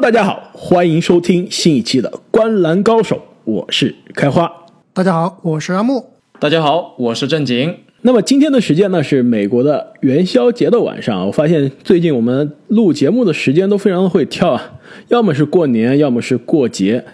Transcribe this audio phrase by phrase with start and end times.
[0.00, 4.50] 大家好，欢迎收听新一期的《观篮高手》，我是开花。
[4.94, 6.02] 大家好，我是阿木。
[6.38, 7.76] 大家好，我是正经。
[8.00, 11.26] 那么今天的时间呢是美国的元宵节的晚上。
[11.26, 17.04] 我发现最近我们录节目的时间都非常的会跳啊，要么是过年，要么是过节。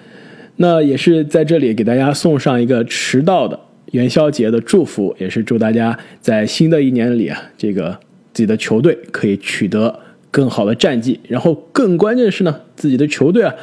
[0.59, 3.59] 那也是在这里给大家送上一个迟到的
[3.91, 7.99] 元宵节的祝福，也是祝大家在新的一年里啊，这个
[8.33, 9.99] 自己的球队可以取得。
[10.31, 13.55] 更好的战绩，然后更关键是呢，自己的球队啊，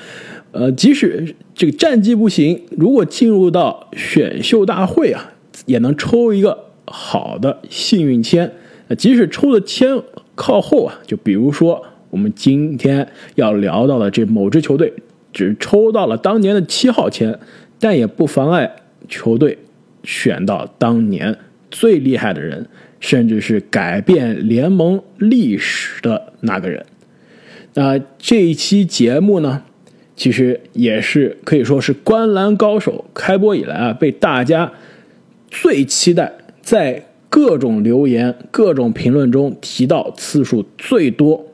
[0.52, 5.34] 呃，即使这个战绩不行，如果进入到选秀大会啊，
[5.66, 8.52] 也能抽一个好的幸运签。
[8.98, 10.00] 即使抽的签
[10.36, 14.94] 靠后啊，就比如说我们今天要聊到的这某支球队，
[15.32, 17.40] 只抽到了当年的七号签，
[17.80, 18.76] 但也不妨碍
[19.08, 19.58] 球队
[20.04, 21.36] 选到当年
[21.72, 22.68] 最厉害的人。
[23.04, 26.86] 甚至是改变联盟历史的那个人。
[27.74, 29.62] 那这一期节目呢，
[30.16, 34.72] 其实也是可以说是《观篮高手》开播以来啊，被大家
[35.52, 36.32] 最期待，
[36.62, 41.46] 在各种留言、各种评论中提到次数最多，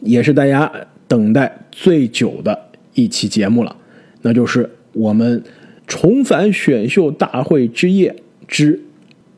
[0.00, 0.68] 也是大家
[1.06, 2.58] 等待最久的
[2.94, 3.76] 一期节目了。
[4.22, 5.40] 那就是我们
[5.86, 8.16] 重返选秀大会之夜
[8.48, 8.82] 之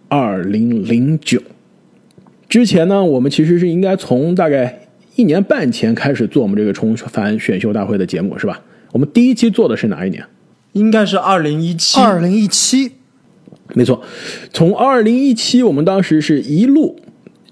[0.09, 1.43] 二零零九。
[2.49, 8.63] 之前呢，我们其实是应该从大概一年半前开始做我们这个重返选秀大会的节目，是吧？
[8.93, 10.25] 我们第一期做的是哪一年？
[10.73, 12.01] 应该是二零一七。
[12.01, 12.93] 二零一七，
[13.75, 14.03] 没错。
[14.51, 16.99] 从二零一七，我们当时是一路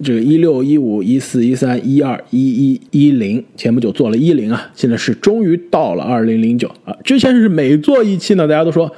[0.03, 6.97] 这个一六一五一四一三一二一一一零，前不久做了一零啊，现在是终于到了二零零九啊。
[7.05, 8.91] 之前是每做一期呢，大家都说。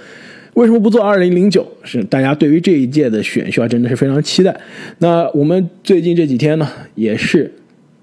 [0.59, 1.65] 为什么不做二零零九？
[1.85, 4.61] 是大家对于这一届的选秀啊，真的是非常期待。
[4.99, 7.55] 那我们最近这几天呢，也是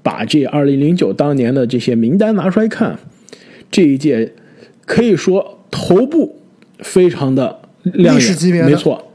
[0.01, 2.97] 把这二零零九当年的这些名单拿出来看，
[3.69, 4.31] 这一届
[4.85, 6.39] 可以说头部
[6.79, 9.11] 非常的亮眼，没错。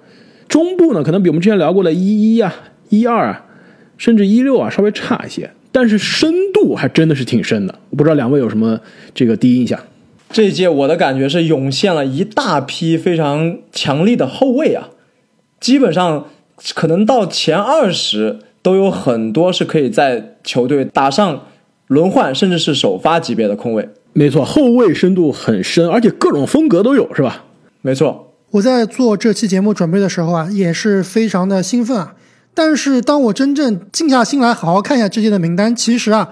[0.47, 2.55] 中部呢，可能比我们之前聊过的一一啊、
[2.91, 3.47] 一二啊，
[3.97, 7.75] 甚至一六啊稍微差一些，但是深度还真的是挺深的。
[7.89, 8.79] 我不知道两位有什么
[9.15, 9.81] 这个第一印象？
[10.33, 14.91] 这一届我的感觉是涌现了一大批非常强力的后卫啊，
[15.59, 16.27] 基本上
[16.75, 21.47] 可能到前二十都有很多是可以在球队打上
[21.89, 23.89] 轮换甚至是首发级别的空位。
[24.13, 27.45] 没错，后卫深度很深，而且各种风格都有，是吧？
[27.81, 32.15] 没错，我在做这期节目准备的时候啊，也是非常的兴奋啊。
[32.55, 36.31] 但是当我真正静下心来好好看一下这届的名单，其实啊，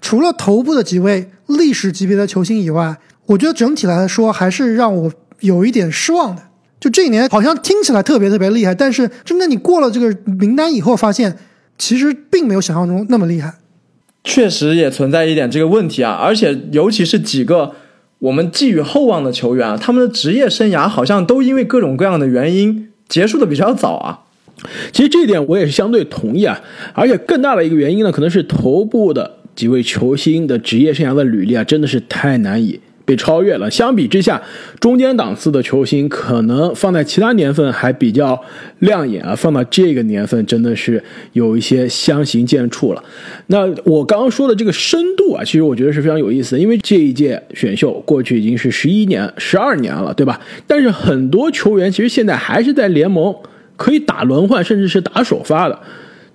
[0.00, 2.96] 除了头部的几位历史级别的球星以外，
[3.30, 6.42] 我觉得整体来说还是让我有一点失望的。
[6.80, 11.36] 就这一年好像听起来特别特别厉害，但是真的你过了这个名单以后，发现
[11.78, 13.54] 其实并没有想象中那么厉害。
[14.24, 17.72] 确实也存在一点这个问题啊，而且尤其是几个
[18.18, 24.20] 我们寄予厚望的球员啊，他们的职业生涯好像都因为各种各样的原因结束的比较早啊。
[24.92, 26.60] 其实这一点我也是相对同意啊，
[26.94, 32.80] 而且更大的一个原因呢，可能是头部的几位球星的职业生涯的履历啊，真的是太难以。
[33.10, 33.68] 被超越了。
[33.68, 34.40] 相比之下，
[34.78, 38.40] 中间档次的球星可能放在其他年份还比较
[38.78, 43.02] 亮眼啊，放到这个年份真的是有一些相形见绌了。
[43.48, 50.40] 那我刚刚说的这个深度啊，其实我觉得是非常有意思的，因为这一届选秀过去已经是十一年、十二年了，对吧？
[50.68, 53.34] 但是很多球员其实现在还是在联盟
[53.76, 55.76] 可以打轮换，甚至是打首发的。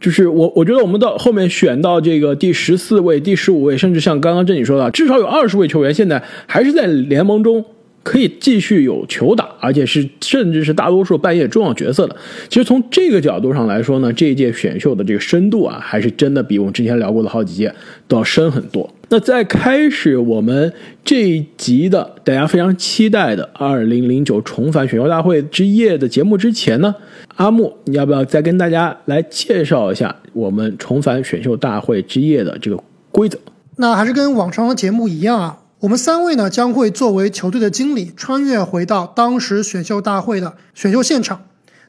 [0.06, 7.66] 就是我，我觉得我们到后面选到这个第十四位、第十五位，甚至像刚刚郑宇说的，至少有二十位球员现在还是在联盟中
[8.06, 12.16] 可以继续有球打，而且是甚至是大多数扮演重要角色的。
[12.48, 17.74] 其实从这个角度上来说呢，这一届选秀的这个深度啊，还是真的比我们之前聊过的好几届
[18.08, 18.88] 都要深很多。
[19.10, 20.72] 那在开始我们
[21.04, 26.94] 这一集的大家非常期待的二零零九重返选秀大会之夜的节目之前呢？
[27.38, 32.80] 阿木，你要不要再跟大家来介绍一下我们重返选秀大会之夜的这个
[33.12, 33.40] 规则？
[33.78, 41.44] 那还是跟往常的节目一样啊，我们三位呢将会作为球队的经理，穿越回到当时选秀大会的选秀现场。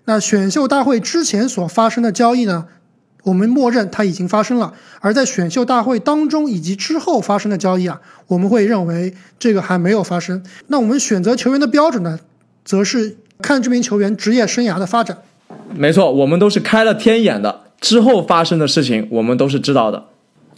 [0.05, 2.67] 那选秀大会之前所发生的交易呢，
[3.25, 10.45] 我们默认它已经发生了；而在选秀大会当中以及之后发生的交易啊，我们会认为这个还没有发生。
[10.67, 12.21] 那我们选择球员的标准呢，
[12.67, 15.17] 则是看这名球员职业生涯的发展。
[15.75, 20.09] 没错，我们都是开了天眼的，之后发生的事情我们都是知道的。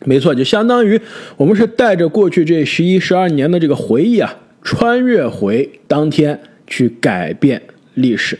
[0.08, 0.98] 没错，就相当于
[1.36, 7.60] 我们是带着过去这十一、十二年的这个回忆啊，穿越回当天去改变
[7.92, 8.38] 历史。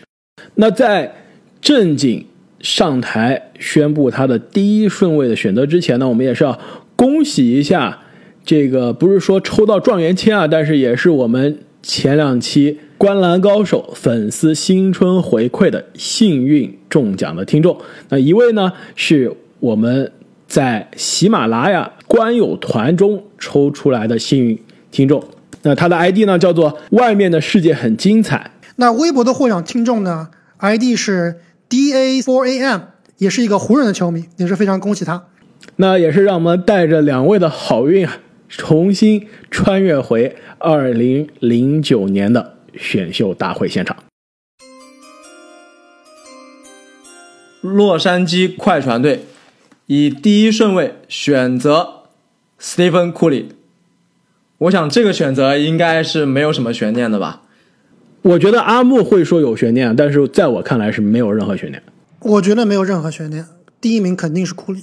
[0.55, 1.13] 那在
[1.61, 2.25] 正经
[2.61, 6.59] 上台宣布他的第一顺位的选择之前呢，我们也是要
[6.97, 7.99] 恭喜一下
[8.45, 17.77] 这个不是说抽到状元签啊，但是也是我们前两期《观澜高手》粉丝新春回馈的幸运中奖的听众。
[18.09, 19.31] 那一位呢，是
[19.61, 20.11] 我们
[20.49, 24.59] 在喜马拉雅官友团中抽出来的幸运
[24.91, 25.23] 听众。
[25.63, 28.51] 那他的 ID 呢，叫做“外面的世界很精彩”。
[28.77, 30.29] 那微博的获奖听众呢
[30.59, 32.81] ，ID 是 da4am，
[33.19, 35.27] 也是一个湖人的球迷，也是非常恭喜他。
[35.77, 38.17] 那也是让我们带着两位的好运啊，
[38.49, 43.97] 重新穿越回二零零九年的选秀大会现场。
[47.61, 49.25] 洛杉矶快船队
[49.89, 52.03] 以第一顺位选择
[52.59, 53.49] 斯蒂芬·库里，
[54.59, 57.41] 我想这个选择应该是没有什么悬念的吧。
[58.21, 61.83] 我觉得阿木会说有悬念，但是在我看来是没有任何悬念。
[62.21, 63.47] 我觉得没有任何悬念，
[63.81, 64.83] 第一名肯定是库里。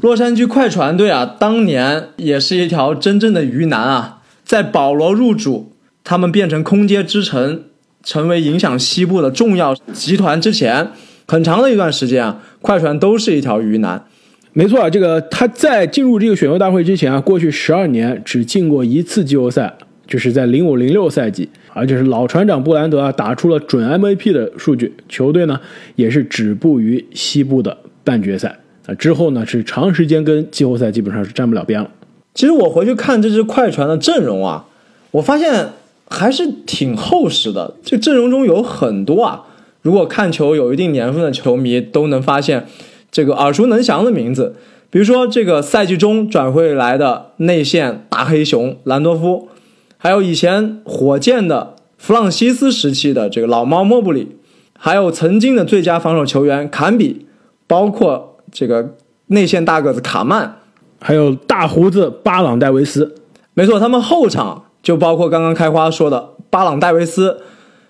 [0.00, 5.72] 洛杉矶快船队啊，当年也是一条真正的鱼腩啊，在保罗入主，
[6.02, 7.64] 他们变成空接之城，
[8.02, 10.92] 成为影响西部的重要集团之前，
[11.26, 14.06] 很长的一段时间啊，快船都是一条鱼腩。
[14.52, 19.72] 没错啊，这个他在进入这个选秀大会之前啊，过去十二年只进过一次季后赛，
[20.06, 25.60] 就是在零五零六赛季，而且是老船长布兰德啊打出了准 MVP 的数据，球队呢
[25.94, 31.88] 也是止步于西部的半决赛啊，之后呢是长时间跟季后赛基本上是沾不了边了。
[32.34, 34.66] 其实我回去看这支快船的阵容啊，
[35.12, 35.68] 我发现
[36.08, 37.76] 还是挺厚实的。
[37.84, 39.44] 这阵容中有很多啊，
[39.82, 42.66] 如果看球有一定年份的球迷都能发现。
[43.10, 44.56] 这个耳熟能详的名字，
[44.90, 49.48] 比如说这个赛季中转会来的内线大黑熊兰多夫，
[49.96, 54.36] 还有以前火箭的弗朗西斯时期的这个老猫莫布里，
[54.78, 57.26] 还有曾经的最佳防守球员坎比，
[57.66, 58.94] 包括这个
[59.26, 60.56] 内线大个子卡曼，
[61.00, 63.14] 还有大胡子巴朗戴维斯。
[63.54, 67.40] 没错，他们后场就包括刚刚开花说的巴朗戴维斯，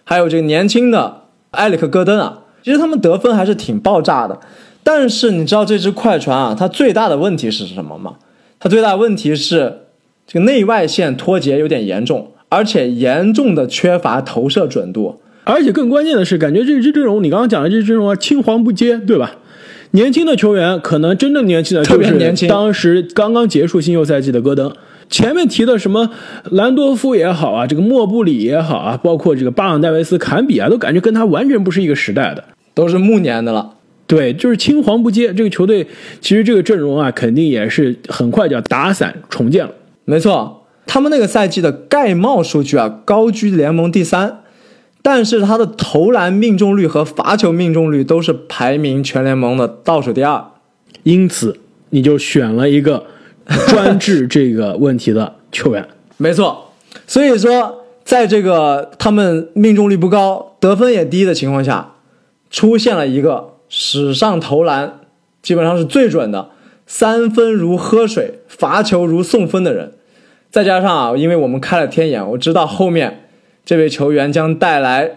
[0.04, 4.40] 还有这个年轻的埃里克戈登啊，其实他们得分还是挺爆炸的。
[4.88, 8.14] 但是你知道这只快船啊，它最大的问题是什么吗？
[8.58, 9.80] 它最大的问题是
[10.26, 15.20] 这个内外线脱节有点严重，而且严重的缺乏投射准度。
[15.44, 19.32] 而且更关键的是，感觉这支阵容，你刚刚讲的这支阵容啊，青黄不接，对吧？
[19.90, 24.72] 年轻的球员可能真正年轻的，特别年轻，当时刚刚结束新秀赛季的戈登，
[25.10, 26.08] 前面提的什么
[26.50, 32.42] 兰多夫也好啊，这个莫布里也好啊，包括这个巴朗戴维斯、坎比啊，都感觉跟他完全不是一个时代的，
[32.72, 33.74] 都是暮年的了。
[34.08, 35.34] 对，就是青黄不接。
[35.34, 35.86] 这个球队
[36.22, 39.70] 其实这个阵容啊，肯定也是很快就要打散重建了。
[40.06, 44.40] 没错，他们那个赛季的盖帽数据啊，高居联盟第三，
[45.02, 50.42] 但是他的投篮命中率和罚球命中率都是排名全联盟的倒数第二。
[51.02, 51.58] 因此，
[51.90, 53.04] 你就选了一个
[53.66, 55.86] 专治这个问题的球员。
[56.16, 56.72] 没错，
[57.06, 61.92] 所以说，在这个他们命中率不高、得分也低的情况下，
[62.50, 63.57] 出现了一个。
[63.68, 65.00] 史上投篮
[65.42, 66.50] 基本上是最准的，
[66.86, 69.92] 三分如喝水，罚球如送分的人。
[70.50, 73.28] 再加上啊，因为我们开了天眼，我知道后面
[73.64, 75.10] 这位球员将带来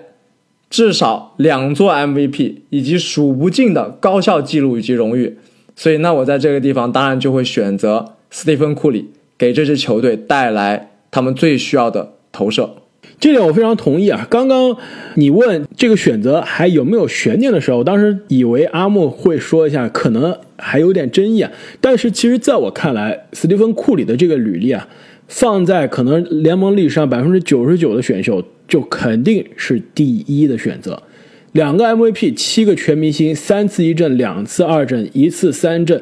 [0.69, 5.37] 至少两座 MVP 以及数不尽的高效记录以及荣誉，
[5.75, 12.75] 所以那我在这个地方当然就会选择斯蒂芬·库里，给这支球队带来他们最需要的投射。
[13.19, 14.27] 这点我非常同意啊！
[14.29, 14.75] 刚刚
[15.15, 21.51] 你问这个选择还有没有悬念的时候，我当时以为阿木会说一下，可能还有点争议啊。
[21.79, 24.87] 但是其实在我看来，斯蒂芬·库里的这个履历啊，
[25.27, 31.01] 放在可能联盟历史上百分之九十九的选秀，就肯定是第一的选择。
[31.51, 36.01] 两个 MVP，七个全明星，三次一阵，两次二阵，一次三阵，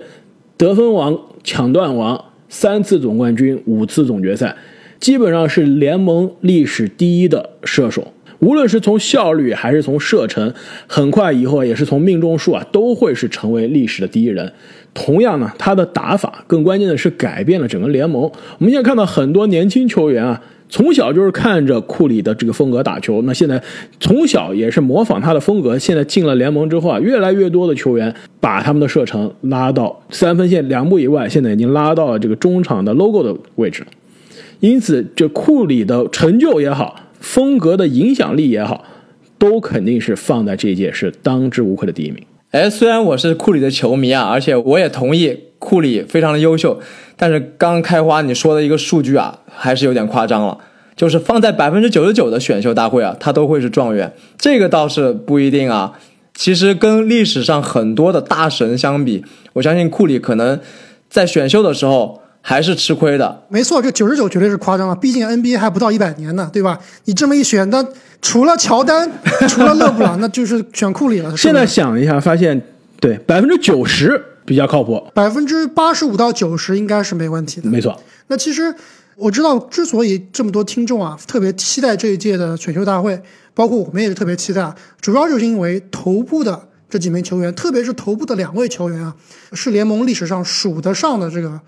[0.55, 4.55] 得分王、抢断王，三次总冠军，五次总决赛。
[4.99, 10.53] 基本上是联盟历史第一的射手，无论是从效率还是从射程，
[10.87, 14.51] 很快以后也是从命中数啊，都会是成为历史的第一人。
[14.93, 18.23] 同样呢，他的打法更关键的是改变了整个联盟。
[18.23, 23.61] 我们现在看到很多年轻球员啊，从小就是看着库里的这个风格打球，那现在
[23.99, 25.77] 从小也是模仿他的风格。
[25.77, 33.85] 现在进了联盟之后啊，越来越多的球员把他们的射程拉到三分线两步以外，现在已经拉到了这个中场的 logo 的位置。
[34.59, 38.83] 因此，这库里的成就也好，风格的影响力也好，
[39.37, 42.21] 都肯定是放在这一届是当之无愧的第一名。
[42.51, 46.77] 哎，虽然我是库里的球迷啊，而且我也同意库里非常的优秀，
[47.15, 50.57] 但是刚开花你说的一个数据啊，还是有点夸张了。
[50.97, 55.97] 就是放在百分之九十九的选秀大会啊，他都会是状元，这个倒是不一定啊。
[56.33, 59.23] 其实跟历史上很多的大神相比，
[59.53, 60.59] 我相信库里可能
[61.09, 62.21] 在选秀的时候。
[62.49, 63.43] 还是吃亏的。
[63.47, 66.79] 没错，这九十九绝对是夸张了，毕竟 NBA 还不到一百年呢，对吧？
[67.05, 67.85] 你这么一选，那
[68.23, 69.07] 除了乔丹，
[69.47, 71.37] 除了勒布朗，那就是选库里了。
[71.37, 72.59] 现在想一下，发现
[72.99, 77.69] 对百分之九十比较靠谱，百分之八十五到九十应该是没问题的。
[77.69, 77.95] 没错。
[78.29, 78.73] 那其实
[79.15, 83.21] 我知道，之所以这么多听众啊特别期待这一届的选秀大会，
[83.53, 89.13] 包括我们也是特别期待，主要就是因为头部的这几名球员，特别是头部的两位球员啊，
[89.53, 91.59] 是联盟历史上数得上的这个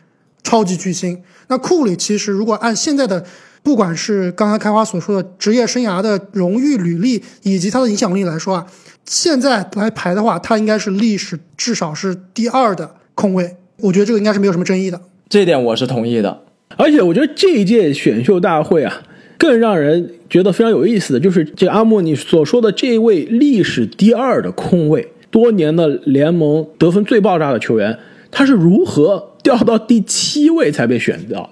[0.44, 1.22] 超级巨星。
[1.48, 3.24] 那库里其实如果按现在的，
[3.64, 8.66] 不管是刚才开花所说的职业生涯的荣誉履历，以及他的影响力来说啊，
[9.06, 13.56] 现在来排的话，他应该是历史至少是第二的控卫。
[13.78, 15.00] 我觉得这个应该是没有什么争议的。
[15.30, 16.42] 这点我是同意的。
[16.78, 19.04] 而且我觉得这一届选秀大会啊，
[19.38, 28.00] 更让人觉得非常有意思的就是这阿莫你所说的这位历史第二的控卫，多年的联盟得分最爆炸的球员，
[28.32, 31.50] 他是如何掉到第七位才被选到？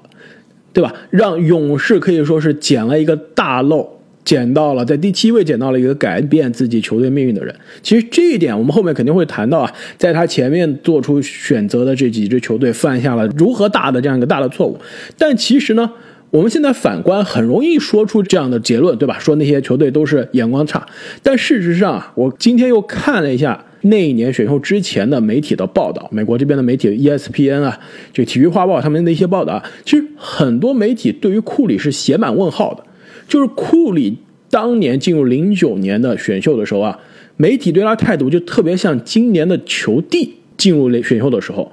[0.71, 0.93] 对吧？
[1.09, 3.89] 让勇士可以说是捡了一个大漏，
[4.23, 7.53] 捡到了在第七位捡到了一个改变自己球队命运的人。
[7.81, 14.79] 其实这一点我们后面肯定会谈到啊，在他前面做出选择的这几支球队犯下了如何大的这样一个大的错误。
[15.17, 15.91] 但其实呢，
[16.29, 19.17] 我们现在反观很容易说出这样的结论，对吧？
[19.17, 20.85] 说那些球队都是眼光差。
[21.23, 23.65] 但事实上，我今天又看了一下。
[23.81, 27.79] 那一年选秀之前的媒体的报道，美国这边的媒体 ESPN 啊，
[28.11, 32.83] 就体育画报他们的一些报道啊，其实很多媒体对于库里是写满问号的。
[33.27, 34.17] 就是库里
[34.49, 36.99] 当年进入零九年的选秀的时候啊，
[37.37, 41.71] 媒体对他态度就特别像今年的球帝进入选秀的时候，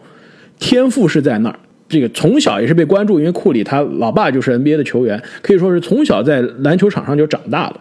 [0.58, 1.58] 天赋是在那儿，
[1.88, 7.80] 这个从小也是被关注，因为库里他老爸就是 NBA 的球员，可以说是从小在篮球场上就长大的，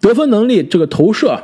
[0.00, 1.38] 得分能力这个投射。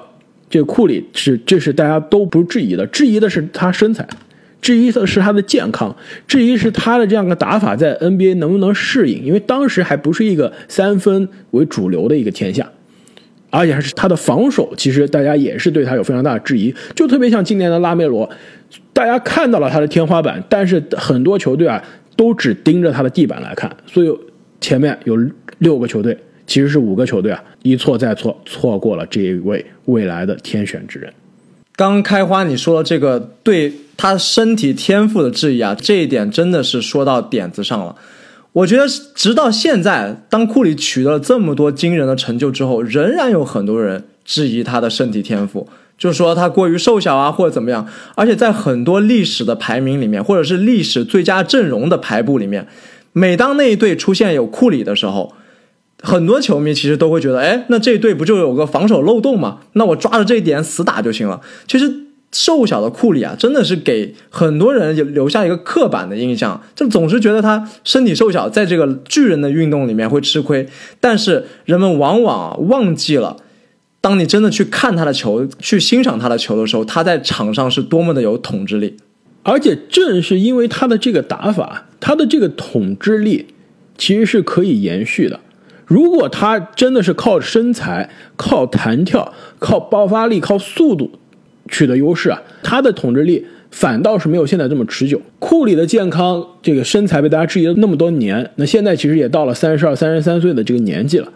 [0.51, 4.07] 这库里是，这是大家都不质疑的，质疑的是他身材，
[4.61, 5.95] 质疑的是他的健康，
[6.29, 12.71] 质疑是他的这样的打法在 NBA 能不能适应，因为当时还不是一个三分为主流的一个天下，
[13.51, 18.31] 而且还是他的防守，其实大家也是对他有非常大的质疑，就特别像今年的拉梅罗，
[18.93, 21.83] 大家看到了他的天花板，但是很多球队啊
[22.17, 24.19] 都只盯着他的地板来看，所以
[24.61, 25.19] 前面有
[25.59, 26.17] 六个球队。
[26.47, 31.13] 其实是五个球队啊，一错再错，错过了这一位未来的天选之人。
[31.77, 37.97] 刚开花，你说的这个对他身体天赋的质疑啊，这一点真的是说到点子上了。
[38.53, 38.85] 我觉得
[39.15, 45.67] 直到现在，当库里取得了这么多惊人的成就之后，仍然有很多人质疑他的身体天赋，
[45.99, 47.89] 就是说他过于瘦小啊，或者怎么样。
[48.15, 52.69] 而且在很多历史的排名里面，或者是历史最佳阵容的排布里面，
[53.13, 55.33] 每当那一队出现有库里的时候。
[56.05, 59.61] 很多球迷其实都会觉得，哎，那这队不就有个防守漏洞吗？
[59.73, 61.41] 那我抓着这一点死打就行了。
[61.67, 61.91] 其实
[62.31, 70.69] 瘦小的库里啊，真的是给很多人留下一个刻板的印象，就总是觉得他身体瘦小，在这个巨人的运动里面会吃亏。
[71.01, 73.39] 但是人们往往忘记了，
[74.03, 78.97] 当你真的去看他的球，去欣赏他的球的时候，他在场上是多么的有统治力。
[79.43, 83.47] 而且正是因为他的这个打法，他的这个统治力，
[83.97, 85.41] 其实是可以延续的。
[85.95, 91.09] 如果他真的是靠身材、靠弹跳、靠爆发力、靠速度
[91.69, 95.23] 取得优势啊，他的统治力反倒是没有现在这么持久。
[95.39, 101.29] 库里的健康、这个身材被大家质疑了那么多年，那现在其实也到了三十二、三十三岁的这个年纪了，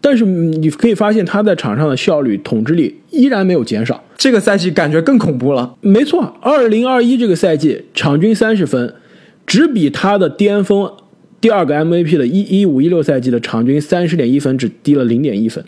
[0.00, 4.04] 但是你可以发现他在场上的效率、统治力依然没有减少。
[4.16, 5.74] 这个赛季感觉更恐怖了。
[5.80, 8.94] 没错，二零二一这个赛季场均三十分，
[9.44, 10.88] 只比他的巅峰。
[11.44, 15.62] 第二个 MVP 的一一五一六赛季的场均三十点一分只低了零点一分，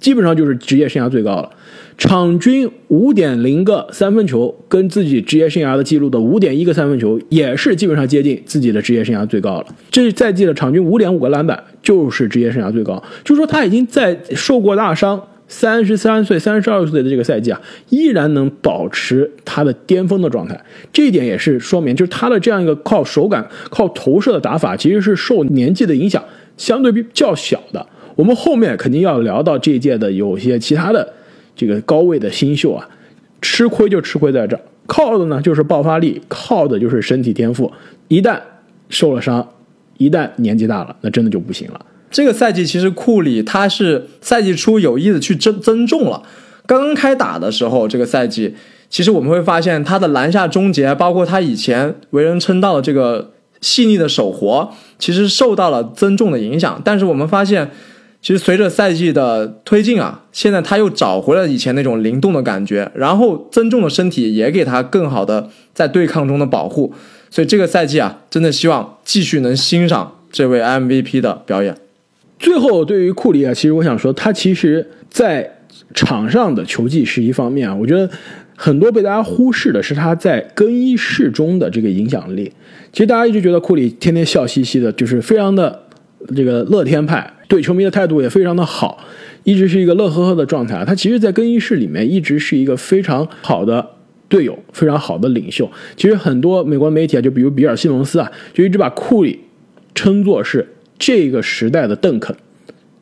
[0.00, 1.48] 基本上就是职业生涯最高了。
[1.96, 9.66] 场均五点零个三分球，跟自己职业生涯的记录的五点一个三分球也是基本上接近自己的职业生涯最高了。
[9.92, 15.22] 这赛季的场均五点五个篮板就是职业生涯最高，就说他已经在受过大伤。
[15.52, 20.58] 三十三岁、三十二岁的这个赛季啊，依然能保持他的巅峰的状态，
[20.92, 26.24] 这一点也是说明，就是他的这样一个靠手感、靠投射的打法，其实是受年纪的影响
[26.56, 27.84] 相对比较小的。
[28.14, 31.12] 我们后面肯定要聊到这一届的有些其他的
[31.56, 32.88] 这个高位的新秀啊，
[33.42, 37.70] 吃亏就吃亏在这儿，靠的呢就是爆发力，靠的就是身体天赋，
[38.06, 38.38] 一旦
[38.88, 39.46] 受了伤，
[39.98, 41.86] 一旦年纪大了，那真的就不行了。
[42.10, 46.22] 这个赛季其实库里他是赛季初有意的去增增重了。
[46.66, 48.54] 刚刚开打的时候，这个赛季
[48.88, 56.80] 其实我们会发现他的篮下终结，包括他以前为人称道的这个细腻的手活，其实受到了增重的影响。
[56.84, 57.70] 但是我们发现，
[58.20, 66.92] 其实随着赛季的推进啊，现在他又找回了以前那种灵动的感觉，然后增重的身体也给他更好的在对抗中的保护。
[67.30, 71.76] 所以这个赛季啊，真的希望继续能欣赏这位 MVP 的表演。
[72.40, 75.58] 最后，对于库里啊，其实我想说，他其实在
[75.94, 78.08] 场上的球技是一方面啊，我觉得
[78.56, 82.50] 很多被大家忽视的是他在更衣室中的这个影响力。
[82.92, 85.82] 其实大家一直觉得库里天天笑嘻嘻的，就是非常的
[86.34, 88.98] 这个乐天派，对球迷的态度也非常的好，
[89.44, 90.82] 一直是一个乐呵呵的状态。
[90.86, 93.86] 他其实，在更衣室里面一直是一个非常好的
[94.30, 95.70] 队友，非常好的领袖。
[95.94, 99.38] 其实很多美国媒体啊，就比如比尔·西蒙斯啊，就一直把库里
[99.94, 100.66] 称作是
[101.00, 102.36] 这个时代的邓肯。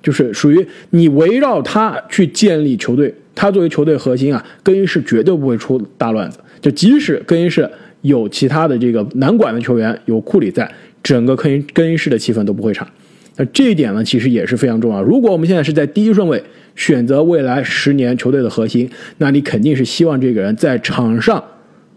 [0.01, 6.39] 就是属于你围绕他去建立球队，他作为球队核心啊，更衣室绝对不会出大乱子。
[6.61, 7.69] 就即使更衣室
[8.03, 12.89] 有其他的这个难管的球员，有库里在，整个更衣更衣室的气氛都不会差。
[13.37, 15.03] 那这一点呢，其实也是非常重要。
[15.03, 16.43] 如果我们现在是在第一顺位
[16.77, 18.89] 选择未来十年球队的核心，
[19.19, 21.43] 那你肯定是希望这个人在场上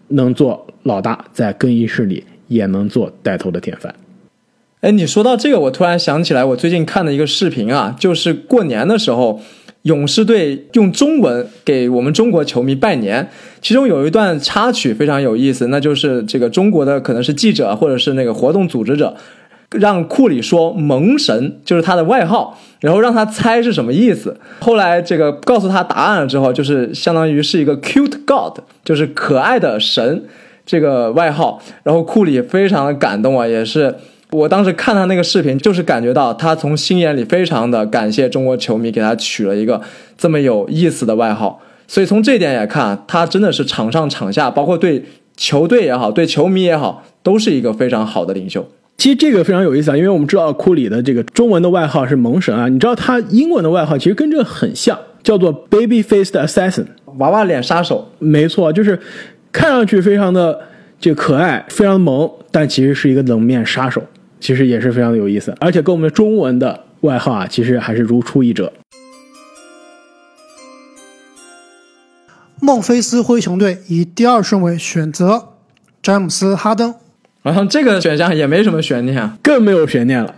[0.10, 3.94] 能做老大，在更衣室里也能做带头的典范。
[4.82, 9.40] 哎，你说到这个，我突然想起来，我最近看的一个视频啊，就是过年的时候，
[9.84, 13.30] 勇士队用中文给我们中国球迷拜年，
[13.62, 19.16] 其中有一段插曲非常有意思，那就是这个中国的可能是记者或者是那个活动组织者，
[19.70, 24.36] 让库里说“萌神”就是他的外号，然后让他猜是什么意思。
[24.62, 30.26] 后来这个告诉他答案了之后，就是相当于是一个 “cute god”，就是可爱的神
[30.66, 31.62] 这个外号。
[31.84, 33.94] 然后库里非常的感动啊，也是。
[34.32, 39.82] 我当时看他那个视频，就是感觉到他从心眼里非常的感谢中国球迷给他取了一个
[40.18, 41.62] 这么有意思的外号。
[41.86, 45.04] 所以从这点也看，他真的是场上场下，包括对
[45.36, 48.66] 球队也好，对球迷也好，都是一个非常好的领袖。
[48.98, 56.86] 其实这个非常有意思啊，因为我们知道库里的这个中文的外号是萌神啊，你知道他英文的外号其实跟这个很像，叫做 Baby Faced Assassin，
[57.18, 58.10] 娃娃脸杀手。
[58.20, 58.98] 没错，就是
[59.52, 60.58] 看上去非常的
[61.00, 64.02] 这个可爱，非常萌，但其实是一个冷面杀手。
[64.42, 68.74] 其实也是非常的有意思，而且跟我们的中文的外号啊，其实还是如出一辙。
[72.60, 75.50] 孟菲斯灰熊队以第二顺位选择
[76.02, 76.94] 詹姆斯·哈登，
[77.44, 80.36] 好像这个选项也没什么悬念，更没有悬念了。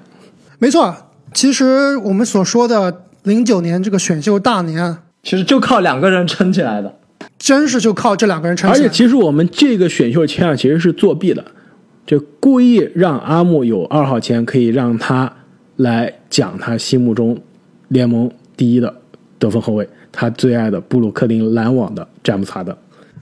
[0.60, 0.96] 没错，
[1.34, 6.94] 其实我们所说的零九年这个选秀大年，其实就靠两个人撑起来的，
[7.38, 8.86] 真是就靠这两个人撑起来。
[8.86, 11.44] 而且，其实我们这个选秀签啊，其实是作弊的。
[12.06, 15.32] 就故意让阿木有二号签，可以让他
[15.78, 17.38] 来讲他心目中
[17.88, 18.94] 联盟第一的
[19.40, 22.76] 得分后卫，他最爱的布鲁克林篮网的詹姆斯哈登。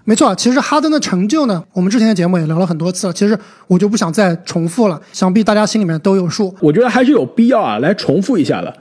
[0.04, 6.54] 没错，其实哈登的成就呢，我们之前的节目也聊了很多次了，其实我就不想再重复了，想必大家心里面都有数。
[6.60, 8.76] 我觉得还是有必要啊，来重复一下的。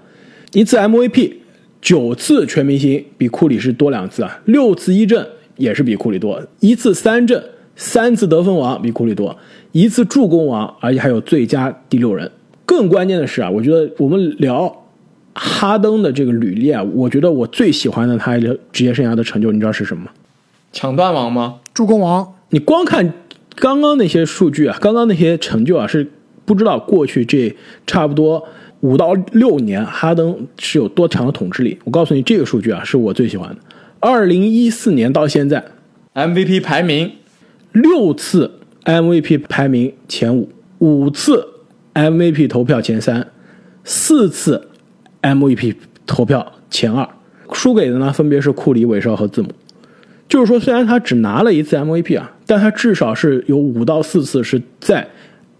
[0.53, 1.35] 一次 MVP，
[1.83, 5.25] 九次全明星比库里是多两次啊，六次一阵
[5.57, 7.45] 也是比库里多，一次三阵，
[7.81, 9.35] 三次得分王比库里多。
[9.73, 12.31] 一次助攻王，而且还有最佳第六人。
[12.67, 14.85] 更关键的是啊，我觉得我们聊
[15.35, 20.11] 哈登的这个履历啊，我觉得我最喜欢的他的职业生涯的成就，你知道是什么吗？
[20.73, 21.61] 抢断王吗？
[21.73, 22.35] 助攻王。
[22.51, 23.15] 你光看
[23.57, 26.07] 刚刚那些数据啊，刚刚那些成就啊，是
[26.45, 28.47] 不知道过去这差不多
[28.81, 31.79] 五到六年哈登是有多强的统治力。
[31.85, 33.57] 我告诉你，这个数据啊，是我最喜欢的。
[34.01, 35.65] 二零一四年到现在
[36.15, 37.11] ，MVP 排名
[37.73, 38.51] 六次。
[38.83, 41.47] MVP 排名前五，五次
[41.93, 43.25] MVP 投票前三，
[43.85, 44.69] 四次
[45.21, 45.75] MVP
[46.07, 47.07] 投票前二，
[47.53, 49.51] 输给的呢分别是库里、韦少和字母。
[50.27, 55.07] 就是说，虽然他只拿了一次 MVP 啊，但他至少是有五到四次是在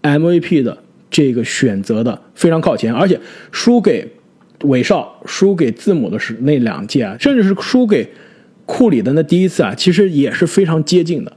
[0.01, 0.75] MVP 的
[1.11, 3.17] 这个选择的非常靠前，而且
[3.51, 4.11] 输给
[4.63, 8.09] 韦少、输给字母的是那两届啊，甚至是输给
[8.65, 11.31] 库里的那第一次啊，其实也是非常接近的。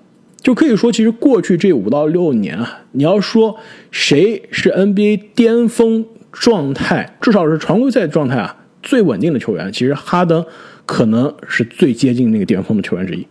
[0.45, 3.57] 就可以说，其实过去这五到六年啊，你要说
[3.91, 10.45] 谁是 NBA 巅峰状态，至少是常规赛状态啊最稳定的球员，其实哈登
[10.85, 13.27] 可能是最接近那个巅峰的球员之一。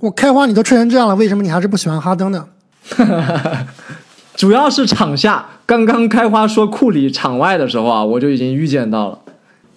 [0.00, 2.48] 我开花你都吹成这样了，为什么你还是不喜欢哈登呢？
[4.34, 9.18] 主要是场下，刚刚开花说库里，场外的时候啊，我就已经预见到了。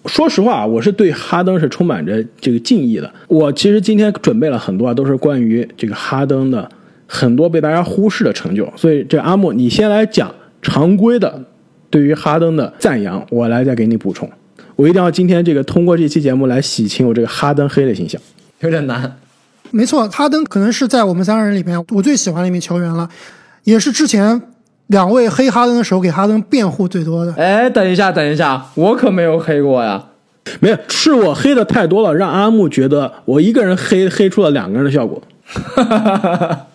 [0.06, 3.10] 说实话，我是对哈登是充满着这个敬意的。
[3.26, 6.68] 我其实今天准备了很多啊，都是关于这个哈登的
[7.06, 8.70] 很多被大家忽视的成就。
[8.76, 11.42] 所以，这阿木，你先来讲常规的
[11.88, 14.30] 对于哈登的赞扬，我来再给你补充。
[14.76, 18.20] 我一定要今天这个通过这期节目来洗清我这个哈登黑的形象，
[18.60, 19.16] 有点难。
[19.70, 23.08] 没错，哈登可能是在我们三个人里面我最喜欢的一名球员了，
[23.64, 24.42] 也是之前。
[24.88, 27.32] 两位黑哈登的时候，给哈登辩护最多的。
[27.34, 30.04] 哎，等一下，等一下，我可没有黑过呀，
[30.60, 35.20] 没有，是我黑的太多了，让阿木觉得我一个人黑黑出了两个人的效果。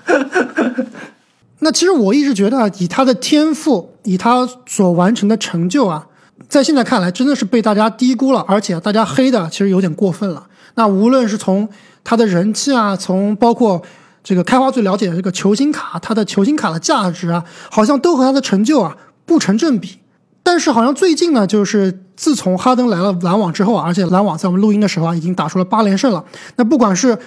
[1.60, 6.06] 那其实我一直觉得啊，以他的天赋，以他所完成的成就啊，
[6.48, 10.46] 在现在看来真的是被大家低估了，而且大家黑的其实有点过分了。
[10.76, 11.68] 那无论是从
[12.04, 13.82] 他的人气啊，从包括
[14.30, 19.98] 这个开花最了解的这个球星卡，他的球星卡的价值啊，好像都和他的成就啊不成正比。
[20.44, 26.24] 但是好像最近呢，就是自从哈登来了篮网之后啊，而且篮网在我们录音的时候啊，已经打出了八连胜了。
[26.58, 27.18] 那不管是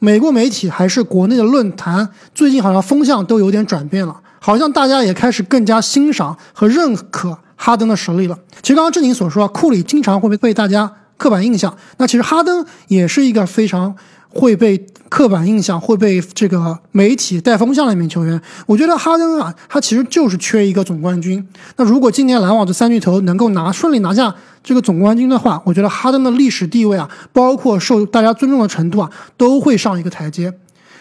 [0.00, 8.38] 美国媒体还是国内的论坛，最近好像风向都有点转变了，好像大家也开始更加欣赏和认可哈登的实力了。
[8.60, 13.96] 其实刚刚正经所说啊，库里经常会被大家刻板印象，那其实哈登也是一个非常。
[14.32, 21.44] 会被刻板印象、会被这个媒体带风向的一名球员，我觉得哈登啊，他其实就是缺一个总冠军。
[21.76, 30.52] 那如果今年篮网这三巨头能够拿顺利拿下这个总冠军的话，我觉得哈登的历史地位啊，包括受大家尊重的程度啊，都会上一个台阶。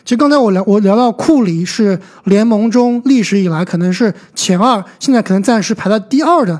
[0.03, 6.59] 其实刚才我聊我聊到库里是联盟中历史以来可能是前二，现在可能暂时排在第二的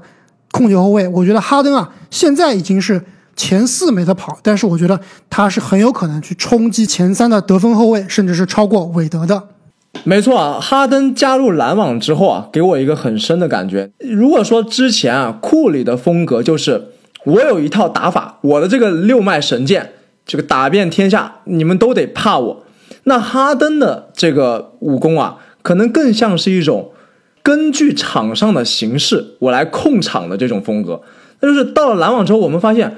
[0.52, 3.02] 控球后卫，我觉得哈登啊，现在已经是。
[3.40, 5.00] 前四没得跑，但是我觉得
[5.30, 9.42] 他是很有可能去冲击前三的得分后卫，甚至是超过韦德的。
[10.04, 13.90] 没错啊，哈登加入篮网之后啊，给我一个很深的感觉。
[14.00, 16.90] 如果说之前啊，库里的风格就是
[17.24, 19.94] 我有一套打法，我的这个六脉神剑，
[20.26, 22.64] 这个打遍天下，你们都得怕我。
[23.06, 26.92] 那哈登的这个武功啊，可能更像是一种
[27.42, 31.02] 根据场上的形势我来控场的这种风格。
[31.40, 32.98] 那就是到了篮网之后，我们发现。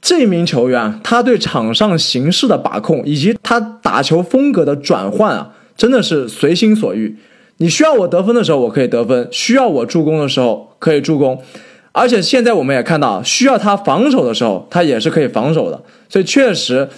[0.00, 7.16] 这名球员，他对场上形势的把控，以及他打球风格的转换啊，真的是随心所欲。
[7.58, 11.42] 你需要我得分的时候，我可以得分；需要我助攻的时候，可以助攻。
[11.90, 15.82] 而且现在我们也看到，需要他防守的时候，他也是可以防守的。
[16.08, 16.88] 所以确实，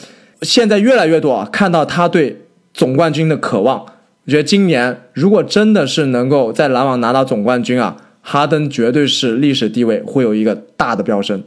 [0.43, 2.43] 现在越来越多啊，看到他对
[2.75, 3.87] 总冠军的渴望。
[4.27, 11.43] 我觉得今年如果真的是能够在篮网拿到总冠军啊，哈登绝对是历史地位会有一个大的飙升。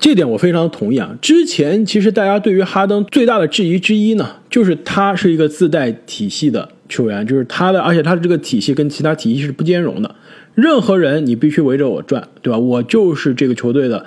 [0.00, 1.16] 这点我非常同意啊！
[1.22, 10.14] 之前其实大家对于哈登最大的质疑之一呢，就是他是一个自带体系的球员，就是他的，而且他的这个体系跟其他体系是不兼容的。
[10.54, 12.58] 任何人你必须围着我转，对吧？
[12.58, 14.04] 我就是这个球队的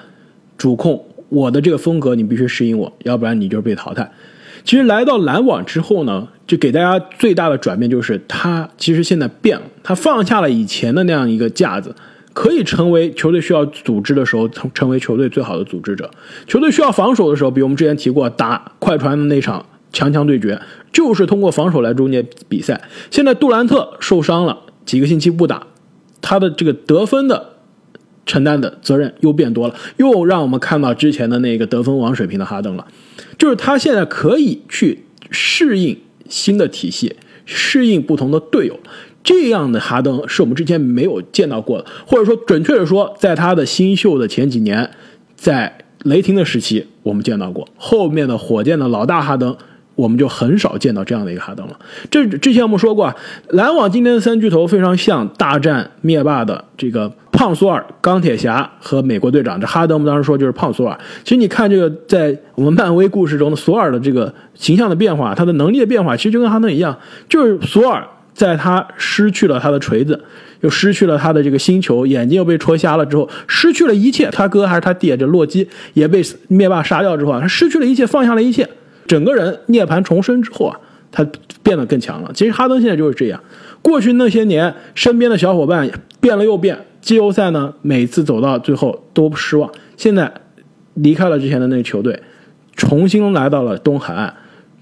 [0.57, 4.11] 主控，我的这个风格你必须适应我，要不然你就是被淘汰。
[4.65, 11.95] 其实来到篮网之后呢，就给大家最大的转变就是他其实现在变了，他放下了以前的那样一个架子。
[12.37, 16.11] 可以成为球队需要组织的时候，成成为球队最好的组织者。
[16.45, 20.61] 球队需要防守的时候，比如我们之前提过打快船的那场强强对决，
[20.93, 22.79] 就是通过防守来终结比赛。
[23.09, 25.65] 现在杜兰特受伤了，几个星期不打，
[26.21, 27.53] 他的这个得分的
[28.27, 32.85] 承担的责任又变多了，又让我们看到之前的那个得分王水平的哈登了。
[33.39, 38.79] 就是他现在可以去适应新的体系，适应不同的队友。
[39.27, 44.89] 这样的哈登是我们之前没有见到过的，或者说准确的说，在他的新秀的前几年，
[45.35, 49.53] 在雷霆的时期我们见到过，后面的火箭的老大哈登，
[49.95, 51.77] 我们就很少见到这样的一个哈登了。
[52.09, 53.13] 这之前我们说过，
[53.49, 59.59] 篮网今天的三巨头非常像大战灭霸的这个胖索尔、钢铁侠和美国队长。
[59.59, 60.97] 这哈登我们当时说就是胖索尔。
[61.25, 68.07] 其实你看这个在我们漫威故事中的索尔的这个形象的变化，他的能力的变化，其实就跟哈登一样，就是索尔。
[68.37, 70.23] 在他失去了他的锤子，
[70.61, 74.29] 又失去了他的这个星球，眼睛又被戳瞎了之后，失去了一切。
[74.29, 78.69] 他哥还是他爹，这洛基也被灭霸杀掉之后啊，他失去了一切，放下了一切，
[79.07, 80.79] 整个人涅槃重生之后啊，
[81.11, 81.27] 他
[81.63, 82.29] 变得更强了。
[82.35, 83.41] 其实哈登现在就是这样，
[83.81, 85.89] 过去那些年身边的小伙伴
[86.21, 89.67] 变了又变，季后赛呢每次走到最后都不失望。
[89.95, 90.31] 现在
[90.93, 92.21] 离开了之前的那个球队，
[92.75, 94.31] 重新来到了东海岸，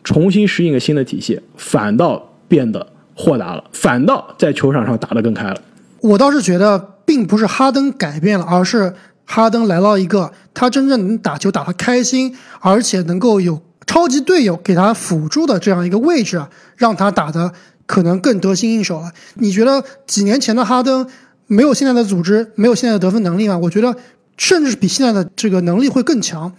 [0.03, 2.85] 重新适应了新的体系，反倒变得。
[3.15, 5.57] 豁达了，反倒在球场上打得更开了。
[6.01, 8.93] 我倒是觉得，并不是哈登改变了，而是
[9.25, 17.53] 哈登来到一个他真正能打球打得开心，而且能够有超级队友给他辅助的这样一个位置，让他打得
[17.85, 19.11] 可能更得心应手了。
[19.35, 21.07] 你觉得几年前的哈登
[21.47, 23.57] 没有现在的组织，没有现在的得分能力吗？
[23.57, 23.95] 我觉得
[24.37, 26.51] 甚至比现在的这个能力会更强。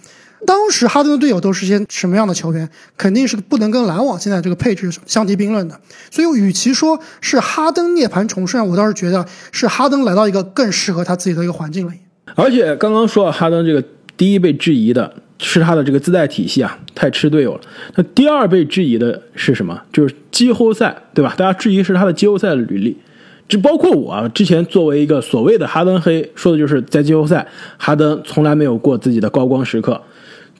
[0.46, 2.68] 当时哈登的队友都是些什么样的球员？
[2.96, 5.78] 肯定是不能跟篮网现在这个配置相提并论的。
[6.10, 11.92] 所以，与其说是哈登涅槃重生，我倒是觉得是哈登来到一个更适合他自己的一个环境了。
[12.36, 13.82] 而且，刚刚说哈登这个
[14.16, 17.60] 第一被质疑的是他的这个自带体系啊，太吃队友了。
[17.96, 19.82] 那第二被质疑的是什么？
[19.92, 21.34] 就是季后赛，对吧？
[21.36, 22.96] 大家质疑是他的季后赛的履历。
[23.48, 30.02] 这包括我之前作为一个所谓的哈登黑，说的就是在季后赛，哈登从来没有过自己的高光时刻。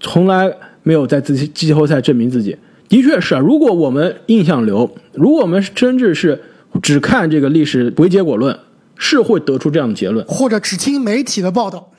[0.00, 2.56] 从来没有在自己季后赛证明自己，
[2.88, 3.40] 的确是啊。
[3.40, 6.40] 如果我们印象流，如果我们真至是
[6.82, 8.56] 只看这个历史唯结果论，
[8.96, 10.24] 是会得出这样的结论。
[10.26, 11.90] 或者只听媒体的报道，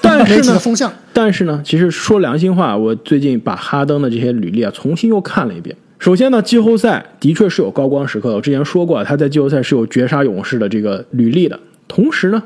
[0.00, 0.92] 但是呢风向。
[1.12, 5.74] 但是呢，其实说良心话，我最近把哈登的这些履历啊重新又看了一遍。
[5.98, 11.58] 首先呢，季后赛的确是有高光时刻的，我之前说过，他在季后赛是有绝杀勇士的这个履历的。
[11.88, 12.40] 同时呢，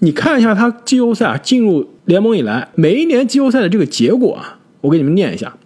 [0.00, 5.56] 你看一下他季后赛啊进入联盟以来，每一年季后赛的这个结果啊，我给你们念一下：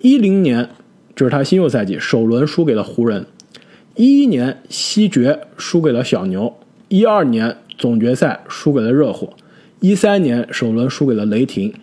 [0.00, 0.70] 一零年
[1.14, 3.26] 就是他新秀赛季首轮输给了湖人，
[3.94, 6.56] 一一年西决输给了小牛，
[6.88, 9.28] 一二年总决赛输给了热火，
[9.80, 11.74] 一三年首轮输给了雷霆，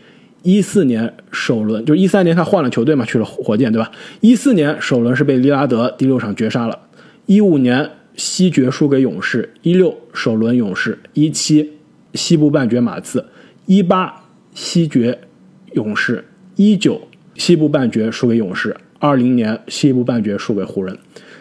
[0.42, 3.92] 一四年首轮就是一三年他换了球队嘛，去了火箭，对吧？
[4.22, 6.80] 一四年首轮是被利拉德第六场绝杀了，
[7.28, 11.74] 一五年西决输给勇士，一六首轮勇士，一七
[12.16, 13.24] 西部半决马刺，
[13.72, 15.18] 一八西决
[15.76, 16.26] 勇士，
[16.58, 20.98] 一九西部半决输给勇士，二零年西部半决输给湖人。